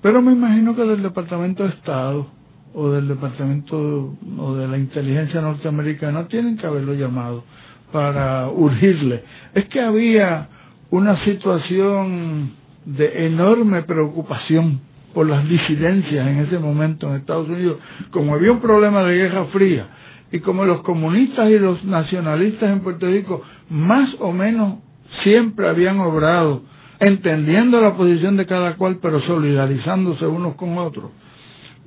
[0.00, 2.28] pero me imagino que del Departamento de Estado
[2.74, 7.44] o del departamento o de la inteligencia norteamericana tienen que haberlo llamado
[7.92, 9.24] para urgirle.
[9.54, 10.48] Es que había
[10.90, 12.52] una situación
[12.84, 14.80] de enorme preocupación
[15.14, 17.78] por las disidencias en ese momento en Estados Unidos,
[18.10, 19.86] como había un problema de guerra fría
[20.30, 24.78] y como los comunistas y los nacionalistas en Puerto Rico más o menos
[25.22, 26.62] siempre habían obrado
[27.00, 31.10] entendiendo la posición de cada cual pero solidarizándose unos con otros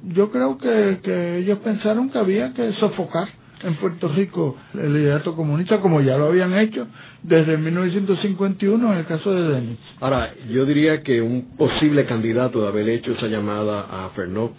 [0.03, 3.27] yo creo que, que ellos pensaron que había que sofocar
[3.63, 6.87] en Puerto Rico el liderato comunista como ya lo habían hecho
[7.23, 9.77] desde 1951 en el caso de Denis.
[9.99, 14.53] Ahora, yo diría que un posible candidato de haber hecho esa llamada a Fernó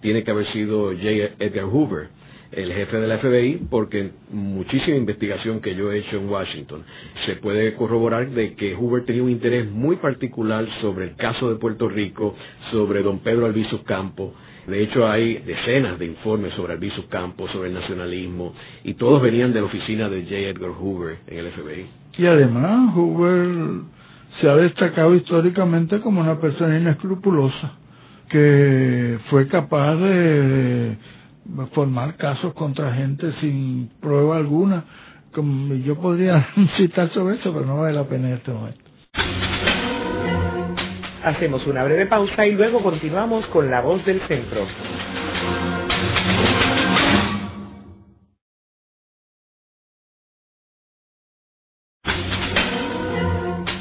[0.00, 1.34] tiene que haber sido J.
[1.38, 2.08] Edgar Hoover,
[2.52, 6.82] el jefe de la FBI, porque muchísima investigación que yo he hecho en Washington
[7.26, 11.56] se puede corroborar de que Hoover tenía un interés muy particular sobre el caso de
[11.56, 12.34] Puerto Rico,
[12.70, 14.34] sobre don Pedro Albizu Campo,
[14.68, 18.54] de hecho, hay decenas de informes sobre Albizu Campos, sobre el nacionalismo,
[18.84, 20.36] y todos venían de la oficina de J.
[20.36, 21.86] Edgar Hoover en el FBI.
[22.18, 23.82] Y además, Hoover
[24.40, 27.72] se ha destacado históricamente como una persona inescrupulosa,
[28.28, 30.96] que fue capaz de
[31.72, 34.84] formar casos contra gente sin prueba alguna.
[35.84, 38.87] Yo podría citar sobre eso, pero no vale la pena en este momento.
[41.24, 44.66] Hacemos una breve pausa y luego continuamos con La Voz del Centro.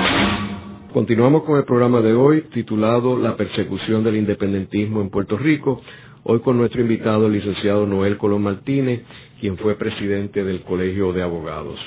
[0.93, 5.81] Continuamos con el programa de hoy titulado La persecución del independentismo en Puerto Rico.
[6.23, 9.03] Hoy con nuestro invitado, el licenciado Noel Colón Martínez,
[9.39, 11.79] quien fue presidente del Colegio de Abogados.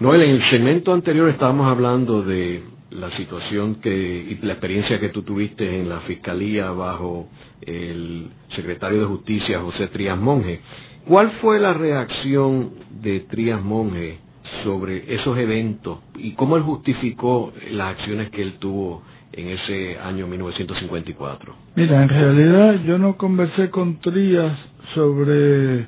[0.00, 5.10] Noel, en el segmento anterior estábamos hablando de la situación que, y la experiencia que
[5.10, 7.28] tú tuviste en la Fiscalía bajo
[7.60, 10.60] el secretario de Justicia, José Trías Monge.
[11.06, 12.70] ¿Cuál fue la reacción
[13.02, 14.25] de Trías Monge
[14.66, 19.00] sobre esos eventos y cómo él justificó las acciones que él tuvo
[19.32, 21.54] en ese año 1954?
[21.76, 24.58] Mira, en realidad yo no conversé con Trías
[24.92, 25.86] sobre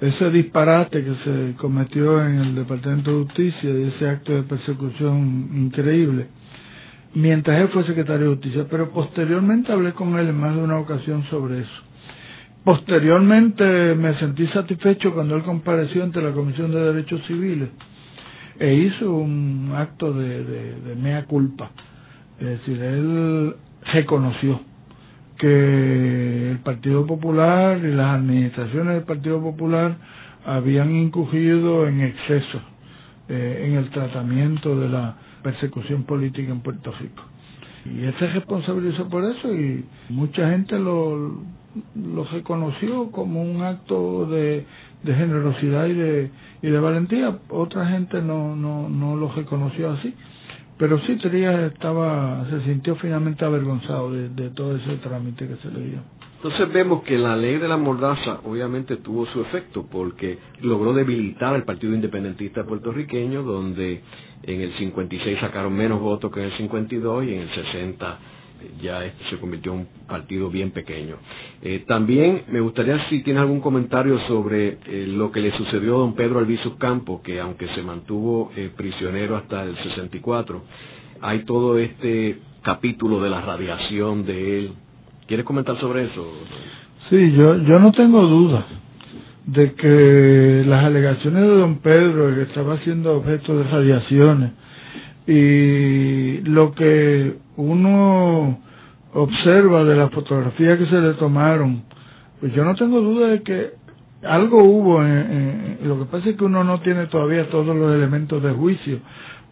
[0.00, 5.50] ese disparate que se cometió en el Departamento de Justicia y ese acto de persecución
[5.54, 6.28] increíble,
[7.14, 10.78] mientras él fue secretario de Justicia, pero posteriormente hablé con él en más de una
[10.78, 11.82] ocasión sobre eso.
[12.64, 17.68] Posteriormente me sentí satisfecho cuando él compareció ante la Comisión de Derechos Civiles
[18.58, 21.70] e hizo un acto de, de mea culpa.
[22.38, 23.54] Es decir, él
[23.92, 24.60] reconoció
[25.38, 29.96] que el Partido Popular y las administraciones del Partido Popular
[30.44, 32.60] habían incurrido en exceso
[33.28, 37.22] eh, en el tratamiento de la persecución política en Puerto Rico.
[37.84, 41.40] Y él se responsabilizó por eso y mucha gente lo,
[41.94, 44.64] lo reconoció como un acto de,
[45.06, 46.30] de generosidad y de,
[46.62, 47.38] y de valentía.
[47.48, 50.14] Otra gente no, no, no lo reconoció así.
[50.78, 55.80] Pero sí, Trías estaba, se sintió finalmente avergonzado de, todo ese trámite que se le
[55.88, 55.98] dio.
[56.36, 61.54] Entonces vemos que la ley de la mordaza obviamente tuvo su efecto porque logró debilitar
[61.54, 64.02] al Partido Independentista puertorriqueño donde
[64.42, 68.18] en el 56 sacaron menos votos que en el 52 y en el 60
[68.80, 71.16] ya este se convirtió en un partido bien pequeño.
[71.62, 75.98] Eh, también me gustaría si tiene algún comentario sobre eh, lo que le sucedió a
[75.98, 80.62] don Pedro Albizus Campos, que aunque se mantuvo eh, prisionero hasta el 64,
[81.20, 84.72] hay todo este capítulo de la radiación de él.
[85.26, 86.32] ¿Quieres comentar sobre eso?
[87.10, 88.66] Sí, yo, yo no tengo duda
[89.46, 94.50] de que las alegaciones de don Pedro, que estaba siendo objeto de radiaciones,
[95.26, 98.58] y lo que uno
[99.14, 101.82] observa de las fotografías que se le tomaron,
[102.40, 103.70] pues yo no tengo duda de que
[104.22, 105.02] algo hubo.
[105.02, 108.98] En, lo que pasa es que uno no tiene todavía todos los elementos de juicio,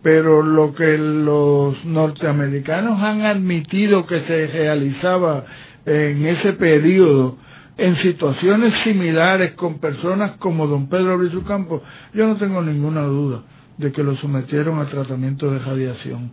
[0.02, 5.44] pero lo que los norteamericanos han admitido que se realizaba
[5.86, 7.38] en ese periodo
[7.76, 11.82] en situaciones similares con personas como don Pedro Brizu Campos,
[12.12, 13.42] yo no tengo ninguna duda
[13.78, 16.30] de que lo sometieron a tratamiento de radiación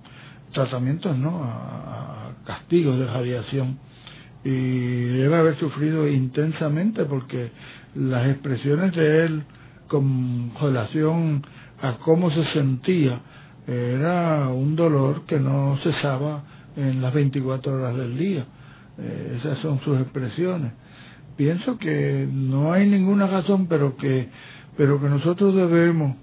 [0.52, 1.44] tratamientos, ¿no?
[1.44, 3.78] A, castigos de radiación.
[4.44, 7.52] Y debe haber sufrido intensamente porque
[7.96, 9.44] las expresiones de él
[9.88, 11.44] con relación
[11.82, 13.20] a cómo se sentía
[13.68, 16.44] era un dolor que no cesaba
[16.76, 18.46] en las 24 horas del día.
[18.98, 20.74] Eh, esas son sus expresiones.
[21.38, 24.30] Pienso que no hay ninguna razón, pero que,
[24.78, 26.16] pero que nosotros debemos,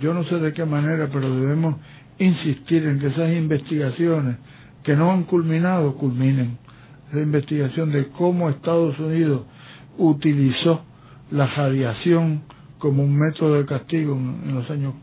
[0.00, 1.76] yo no sé de qué manera, pero debemos
[2.18, 4.36] insistir en que esas investigaciones
[4.82, 6.58] que no han culminado culminen.
[7.10, 9.42] Esa investigación de cómo Estados Unidos
[9.96, 10.82] utilizó
[11.30, 12.42] la radiación
[12.78, 14.94] como un método de castigo en, los años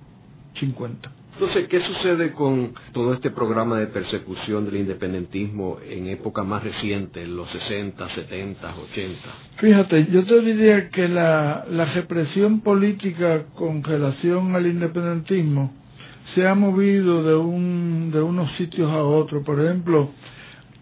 [0.60, 1.12] 50.
[1.34, 7.24] Entonces, ¿qué sucede con todo este programa de persecución del independentismo en época más reciente,
[7.24, 9.20] en los 60, 70, 80?
[9.58, 15.74] Fíjate, yo te diría que la, la represión política con relación al independentismo
[16.34, 19.44] se ha movido de, un, de unos sitios a otros.
[19.44, 20.10] Por ejemplo,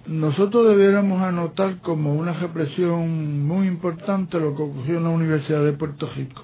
[0.07, 5.73] nosotros debiéramos anotar como una represión muy importante lo que ocurrió en la Universidad de
[5.73, 6.43] Puerto Rico.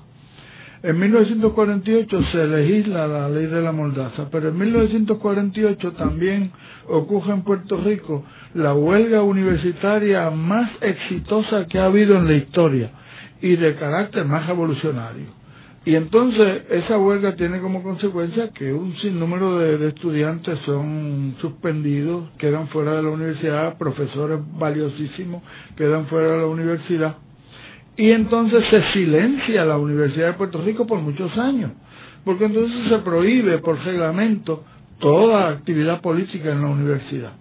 [0.82, 6.52] En 1948 se legisla la ley de la mordaza, pero en 1948 también
[6.88, 8.24] ocurre en Puerto Rico
[8.54, 12.92] la huelga universitaria más exitosa que ha habido en la historia
[13.42, 15.39] y de carácter más revolucionario.
[15.86, 22.68] Y entonces esa huelga tiene como consecuencia que un sinnúmero de, estudiantes son suspendidos, quedan
[22.68, 25.42] fuera de la universidad, profesores valiosísimos
[25.78, 27.16] quedan fuera de la universidad.
[27.96, 31.72] Y entonces se silencia la Universidad de Puerto Rico por muchos años,
[32.24, 34.64] porque entonces se prohíbe por reglamento
[35.00, 37.34] toda actividad política en la universidad.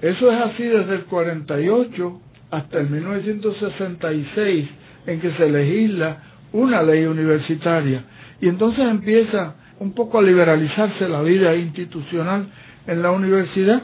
[0.00, 4.68] Eso es así desde el 48 hasta el 1966,
[5.06, 8.04] en que se legisla una ley universitaria
[8.40, 12.46] y entonces empieza un poco a liberalizarse la vida institucional
[12.86, 13.82] en la universidad,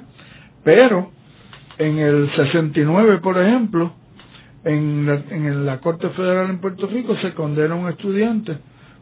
[0.65, 1.11] pero
[1.79, 3.93] en el 69, por ejemplo,
[4.65, 8.59] en la, en la Corte Federal en Puerto Rico se condena a un estudiante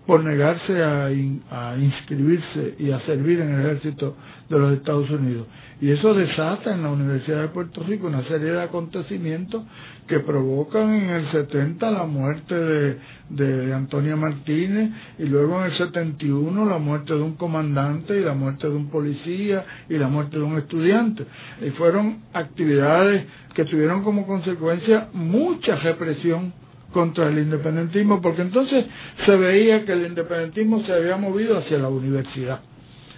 [0.07, 4.17] por negarse a, a, inscribirse y a servir en el ejército
[4.49, 5.47] de los Estados Unidos.
[5.79, 9.63] Y eso desata en la Universidad de Puerto Rico una serie de acontecimientos
[10.09, 12.99] que provocan en el 70 la muerte de,
[13.29, 18.33] de Antonia Martínez y luego en el 71 la muerte de un comandante y la
[18.33, 21.27] muerte de un policía y la muerte de un estudiante.
[21.61, 26.55] Y fueron actividades que tuvieron como consecuencia mucha represión
[26.93, 28.87] contra el independentismo, porque entonces
[29.27, 32.61] se veía que el independentismo se había movido hacia la universidad.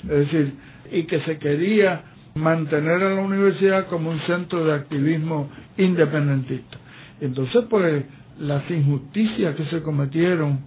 [0.03, 0.55] Es decir,
[0.91, 2.03] y que se quería
[2.39, 6.79] mantener a la universidad como un centro de activismo independentista.
[7.21, 8.05] Entonces, pues,
[8.39, 10.61] las injusticias que se cometieron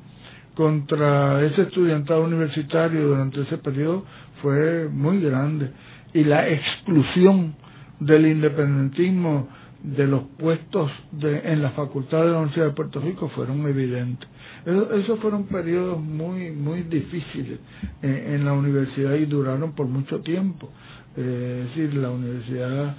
[0.56, 4.06] contra ese estudiantado universitario durante ese periodo
[4.42, 5.72] fue muy grande.
[6.14, 7.56] Y la exclusión
[8.00, 9.48] del independentismo
[9.84, 14.30] de los puestos de, en la Facultad de la Universidad de Puerto Rico fueron evidentes.
[14.66, 17.60] esos fueron periodos muy, muy difíciles
[18.02, 20.70] en, la universidad y duraron por mucho tiempo.
[21.18, 22.96] Eh, es decir, la universidad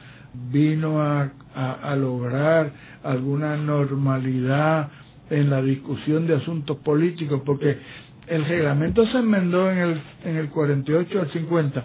[0.50, 4.88] vino a, a, lograr alguna normalidad
[5.30, 7.78] en la discusión de asuntos políticos, porque
[8.26, 11.84] el reglamento se enmendó en el, en el 48 al 50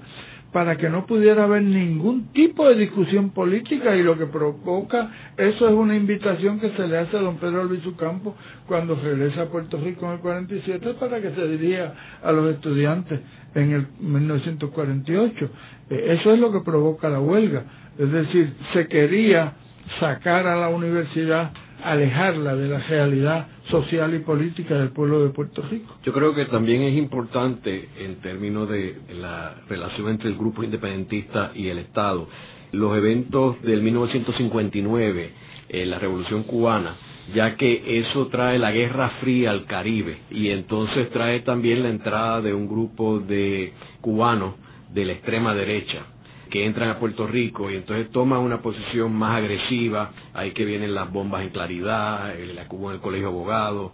[0.52, 5.68] para que no pudiera haber ningún tipo de discusión política y lo que provoca eso
[5.68, 8.34] es una invitación que se le hace a don Pedro Albizu Campos
[8.66, 11.93] cuando regresa a Puerto Rico en el 47 para que se dirija
[12.24, 13.20] a los estudiantes
[13.56, 15.50] en el 1948.
[15.89, 17.64] Eh, eso es lo que provoca la huelga,
[17.98, 19.54] es decir, se quería
[20.00, 21.52] sacar a la universidad
[21.84, 25.95] alejarla de la realidad social y política del pueblo de Puerto Rico.
[26.03, 31.51] Yo creo que también es importante en términos de la relación entre el grupo independentista
[31.53, 32.28] y el Estado,
[32.71, 35.32] los eventos del 1959,
[35.69, 36.95] eh, la Revolución Cubana,
[37.34, 42.41] ya que eso trae la Guerra Fría al Caribe y entonces trae también la entrada
[42.41, 44.55] de un grupo de cubanos
[44.93, 46.05] de la extrema derecha
[46.48, 50.93] que entran a Puerto Rico y entonces toman una posición más agresiva, ahí que vienen
[50.93, 53.91] las bombas en claridad, la Cuba en el Colegio de Abogados.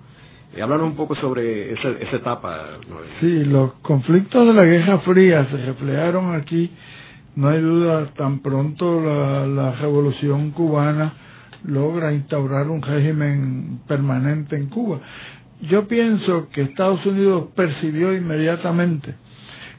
[0.55, 2.79] Eh, háblanos un poco sobre esa, esa etapa.
[3.19, 6.71] Sí, los conflictos de la Guerra Fría se reflejaron aquí,
[7.35, 11.13] no hay duda, tan pronto la, la revolución cubana
[11.65, 14.99] logra instaurar un régimen permanente en Cuba.
[15.61, 19.15] Yo pienso que Estados Unidos percibió inmediatamente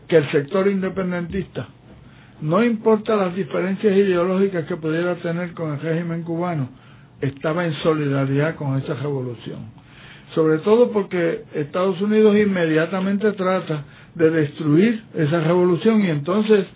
[0.08, 1.68] que el sector independentista
[2.44, 6.68] no importa las diferencias ideológicas que pudiera tener con el régimen cubano,
[7.22, 9.60] estaba en solidaridad con esa revolución.
[10.34, 13.84] Sobre todo porque Estados Unidos inmediatamente trata
[14.14, 16.66] de destruir esa revolución y entonces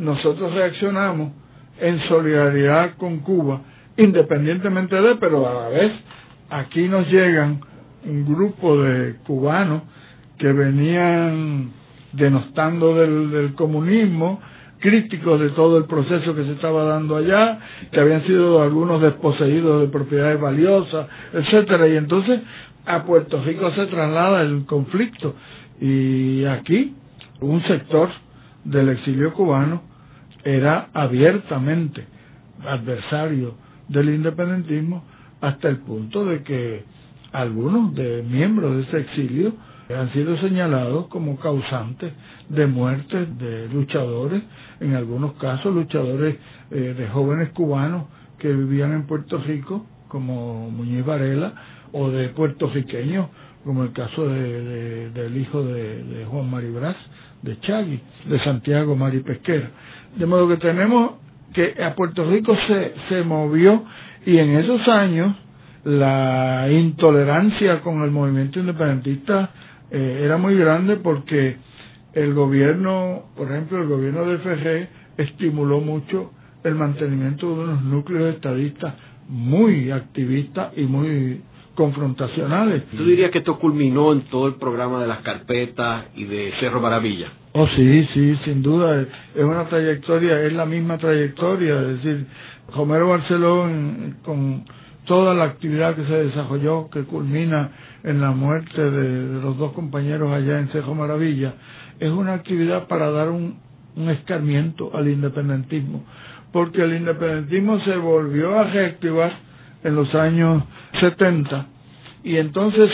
[0.00, 1.30] nosotros reaccionamos
[1.78, 3.60] en solidaridad con Cuba,
[3.96, 5.92] independientemente de, pero a la vez
[6.50, 7.60] aquí nos llegan
[8.04, 9.82] un grupo de cubanos
[10.36, 11.70] que venían
[12.12, 14.40] denostando del, del comunismo,
[14.82, 17.60] críticos de todo el proceso que se estaba dando allá,
[17.90, 22.40] que habían sido algunos desposeídos de propiedades valiosas, etcétera, y entonces
[22.84, 25.36] a Puerto Rico se traslada el conflicto.
[25.80, 26.94] Y aquí
[27.40, 28.10] un sector
[28.64, 29.82] del exilio cubano
[30.44, 32.04] era abiertamente
[32.66, 33.54] adversario
[33.88, 35.04] del independentismo
[35.40, 36.84] hasta el punto de que
[37.32, 39.54] algunos de miembros de ese exilio
[39.94, 42.12] han sido señalados como causantes
[42.52, 44.42] de muertes de luchadores,
[44.80, 46.36] en algunos casos luchadores
[46.70, 48.04] eh, de jóvenes cubanos
[48.38, 51.54] que vivían en Puerto Rico, como Muñiz Varela,
[51.92, 53.28] o de puertorriqueños,
[53.64, 56.96] como el caso de, del hijo de, Juan Maribras,
[57.40, 59.70] de Chagui, de Santiago Mari Pesquera.
[60.16, 61.12] De modo que tenemos
[61.54, 63.84] que a Puerto Rico se, se movió
[64.26, 65.36] y en esos años
[65.84, 69.50] la intolerancia con el movimiento independentista
[69.90, 71.56] eh, era muy grande porque
[72.14, 76.32] el gobierno, por ejemplo, el gobierno de FG estimuló mucho
[76.64, 78.94] el mantenimiento de unos núcleos estadistas
[79.28, 81.40] muy activistas y muy
[81.74, 82.84] confrontacionales.
[82.96, 86.80] ¿Tú dirías que esto culminó en todo el programa de las carpetas y de Cerro
[86.80, 87.32] Maravilla?
[87.52, 89.02] Oh, sí, sí, sin duda.
[89.34, 91.80] Es una trayectoria, es la misma trayectoria.
[91.80, 92.26] Es decir,
[92.74, 93.68] Romero Barceló
[94.22, 94.64] con
[95.06, 97.70] toda la actividad que se desarrolló, que culmina
[98.04, 101.54] en la muerte de, los dos compañeros allá en Cerro Maravilla,
[102.00, 103.60] es una actividad para dar un,
[104.08, 106.02] escarmiento al independentismo,
[106.50, 109.32] porque el independentismo se volvió a reactivar
[109.84, 110.64] en los años
[110.98, 111.66] 70
[112.24, 112.90] y entonces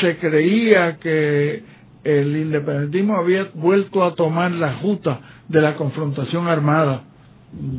[0.00, 1.62] se creía que
[2.02, 7.04] el independentismo había vuelto a tomar la ruta de la confrontación armada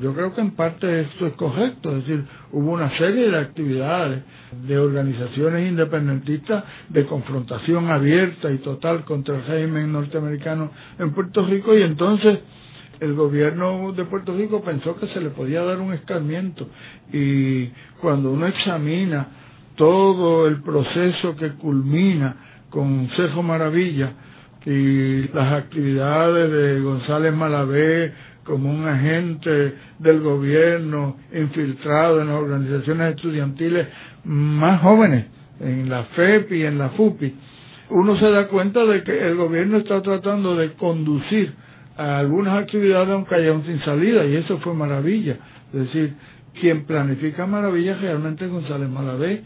[0.01, 4.23] yo creo que en parte esto es correcto, es decir, hubo una serie de actividades
[4.67, 11.75] de organizaciones independentistas de confrontación abierta y total contra el régimen norteamericano en Puerto Rico
[11.77, 12.39] y entonces
[12.99, 16.67] el gobierno de Puerto Rico pensó que se le podía dar un escarmiento.
[17.11, 17.67] Y
[17.99, 19.27] cuando uno examina
[19.75, 22.37] todo el proceso que culmina
[22.69, 24.13] con Cejo Maravilla
[24.65, 28.13] y las actividades de González Malavé
[28.45, 33.87] como un agente del gobierno infiltrado en las organizaciones estudiantiles
[34.23, 35.25] más jóvenes,
[35.59, 37.33] en la FEPI en la FUPI,
[37.89, 41.53] uno se da cuenta de que el gobierno está tratando de conducir
[41.97, 45.37] a algunas actividades a un callejón sin salida y eso fue maravilla.
[45.73, 46.13] Es decir,
[46.59, 49.43] quien planifica maravilla realmente es González Malavé,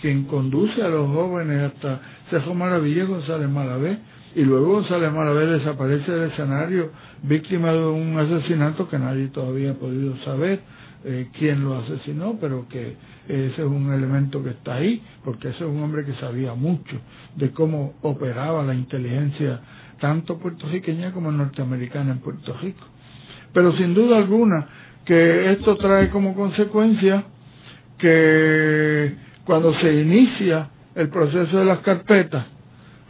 [0.00, 3.98] quien conduce a los jóvenes hasta Cejo Maravilla es González Malavé
[4.34, 6.90] y luego González Malavé desaparece del escenario
[7.22, 10.60] víctima de un asesinato que nadie todavía ha podido saber
[11.04, 12.96] eh, quién lo asesinó, pero que
[13.28, 16.96] ese es un elemento que está ahí, porque ese es un hombre que sabía mucho
[17.36, 19.60] de cómo operaba la inteligencia
[20.00, 22.84] tanto puertorriqueña como norteamericana en Puerto Rico.
[23.52, 24.66] Pero sin duda alguna
[25.04, 27.24] que esto trae como consecuencia
[27.98, 29.14] que
[29.44, 32.46] cuando se inicia el proceso de las carpetas,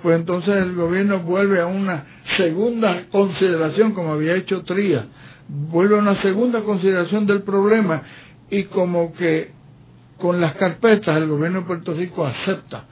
[0.02, 2.04] pues entonces el gobierno vuelve a una
[2.36, 5.06] segunda consideración, como había hecho Tría,
[5.48, 8.02] vuelve a una segunda consideración del problema
[8.50, 9.50] y como que
[10.18, 12.84] con las carpetas el gobierno de Puerto Rico acepta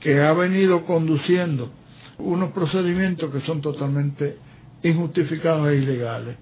[0.00, 1.70] que ha venido conduciendo
[2.18, 4.36] unos procedimientos que son totalmente
[4.82, 6.36] injustificados e ilegales.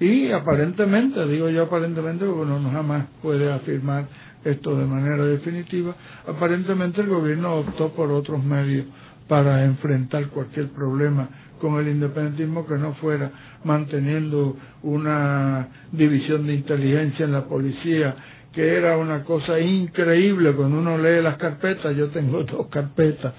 [0.00, 4.06] Y aparentemente, digo yo aparentemente porque uno no jamás puede afirmar
[4.44, 5.94] esto de manera definitiva,
[6.26, 8.86] aparentemente el gobierno optó por otros medios
[9.28, 11.28] para enfrentar cualquier problema
[11.60, 13.30] con el independentismo que no fuera
[13.64, 18.14] manteniendo una división de inteligencia en la policía,
[18.52, 23.32] que era una cosa increíble cuando uno lee las carpetas, yo tengo dos carpetas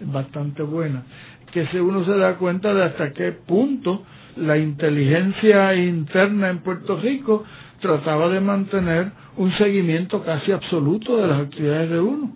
[0.00, 1.04] bastante buenas,
[1.52, 4.02] que si uno se da cuenta de hasta qué punto
[4.36, 7.44] la inteligencia interna en Puerto Rico
[7.80, 12.32] trataba de mantener un seguimiento casi absoluto de las actividades de uno.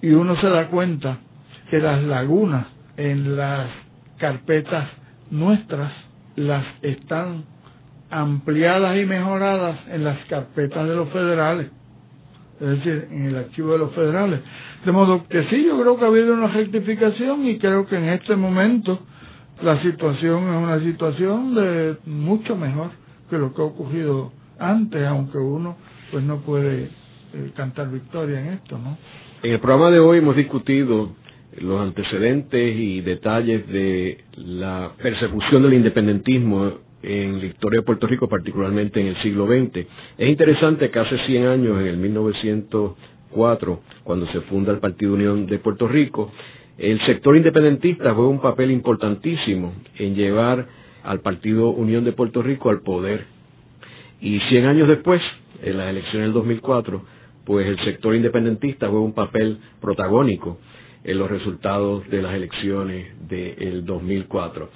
[0.00, 1.18] Y uno se da cuenta
[1.72, 2.66] que las lagunas
[2.98, 3.70] en las
[4.18, 4.90] carpetas
[5.30, 5.90] nuestras
[6.36, 7.44] las están
[8.10, 11.68] ampliadas y mejoradas en las carpetas de los federales,
[12.60, 14.40] es decir, en el archivo de los federales.
[14.84, 18.10] De modo que sí, yo creo que ha habido una rectificación y creo que en
[18.10, 18.98] este momento
[19.62, 22.90] la situación es una situación de mucho mejor
[23.30, 25.78] que lo que ha ocurrido antes, aunque uno
[26.10, 26.90] pues no puede
[27.32, 28.98] eh, cantar victoria en esto, ¿no?
[29.42, 31.21] En el programa de hoy hemos discutido
[31.58, 36.72] los antecedentes y detalles de la persecución del independentismo
[37.02, 39.86] en la historia de Puerto Rico, particularmente en el siglo XX.
[40.18, 45.46] Es interesante que hace 100 años, en el 1904, cuando se funda el Partido Unión
[45.46, 46.32] de Puerto Rico,
[46.78, 50.66] el sector independentista juega un papel importantísimo en llevar
[51.02, 53.26] al Partido Unión de Puerto Rico al poder.
[54.20, 55.20] Y 100 años después,
[55.62, 57.02] en las elecciones del 2004,
[57.44, 60.58] pues el sector independentista juega un papel protagónico
[61.04, 64.68] en los resultados de las elecciones del 2004.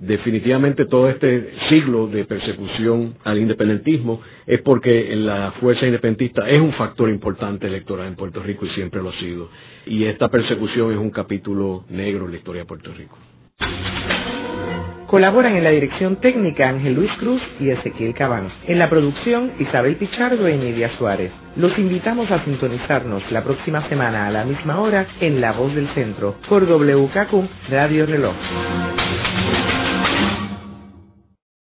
[0.00, 6.72] Definitivamente todo este siglo de persecución al independentismo es porque la fuerza independentista es un
[6.72, 9.50] factor importante electoral en Puerto Rico y siempre lo ha sido.
[9.84, 13.18] Y esta persecución es un capítulo negro en la historia de Puerto Rico.
[15.10, 18.52] Colaboran en la dirección técnica Ángel Luis Cruz y Ezequiel Cabanos.
[18.68, 21.32] En la producción Isabel Pichardo y Emilia Suárez.
[21.56, 25.88] Los invitamos a sintonizarnos la próxima semana a la misma hora en La Voz del
[25.94, 28.36] Centro por WKQ Radio Reloj.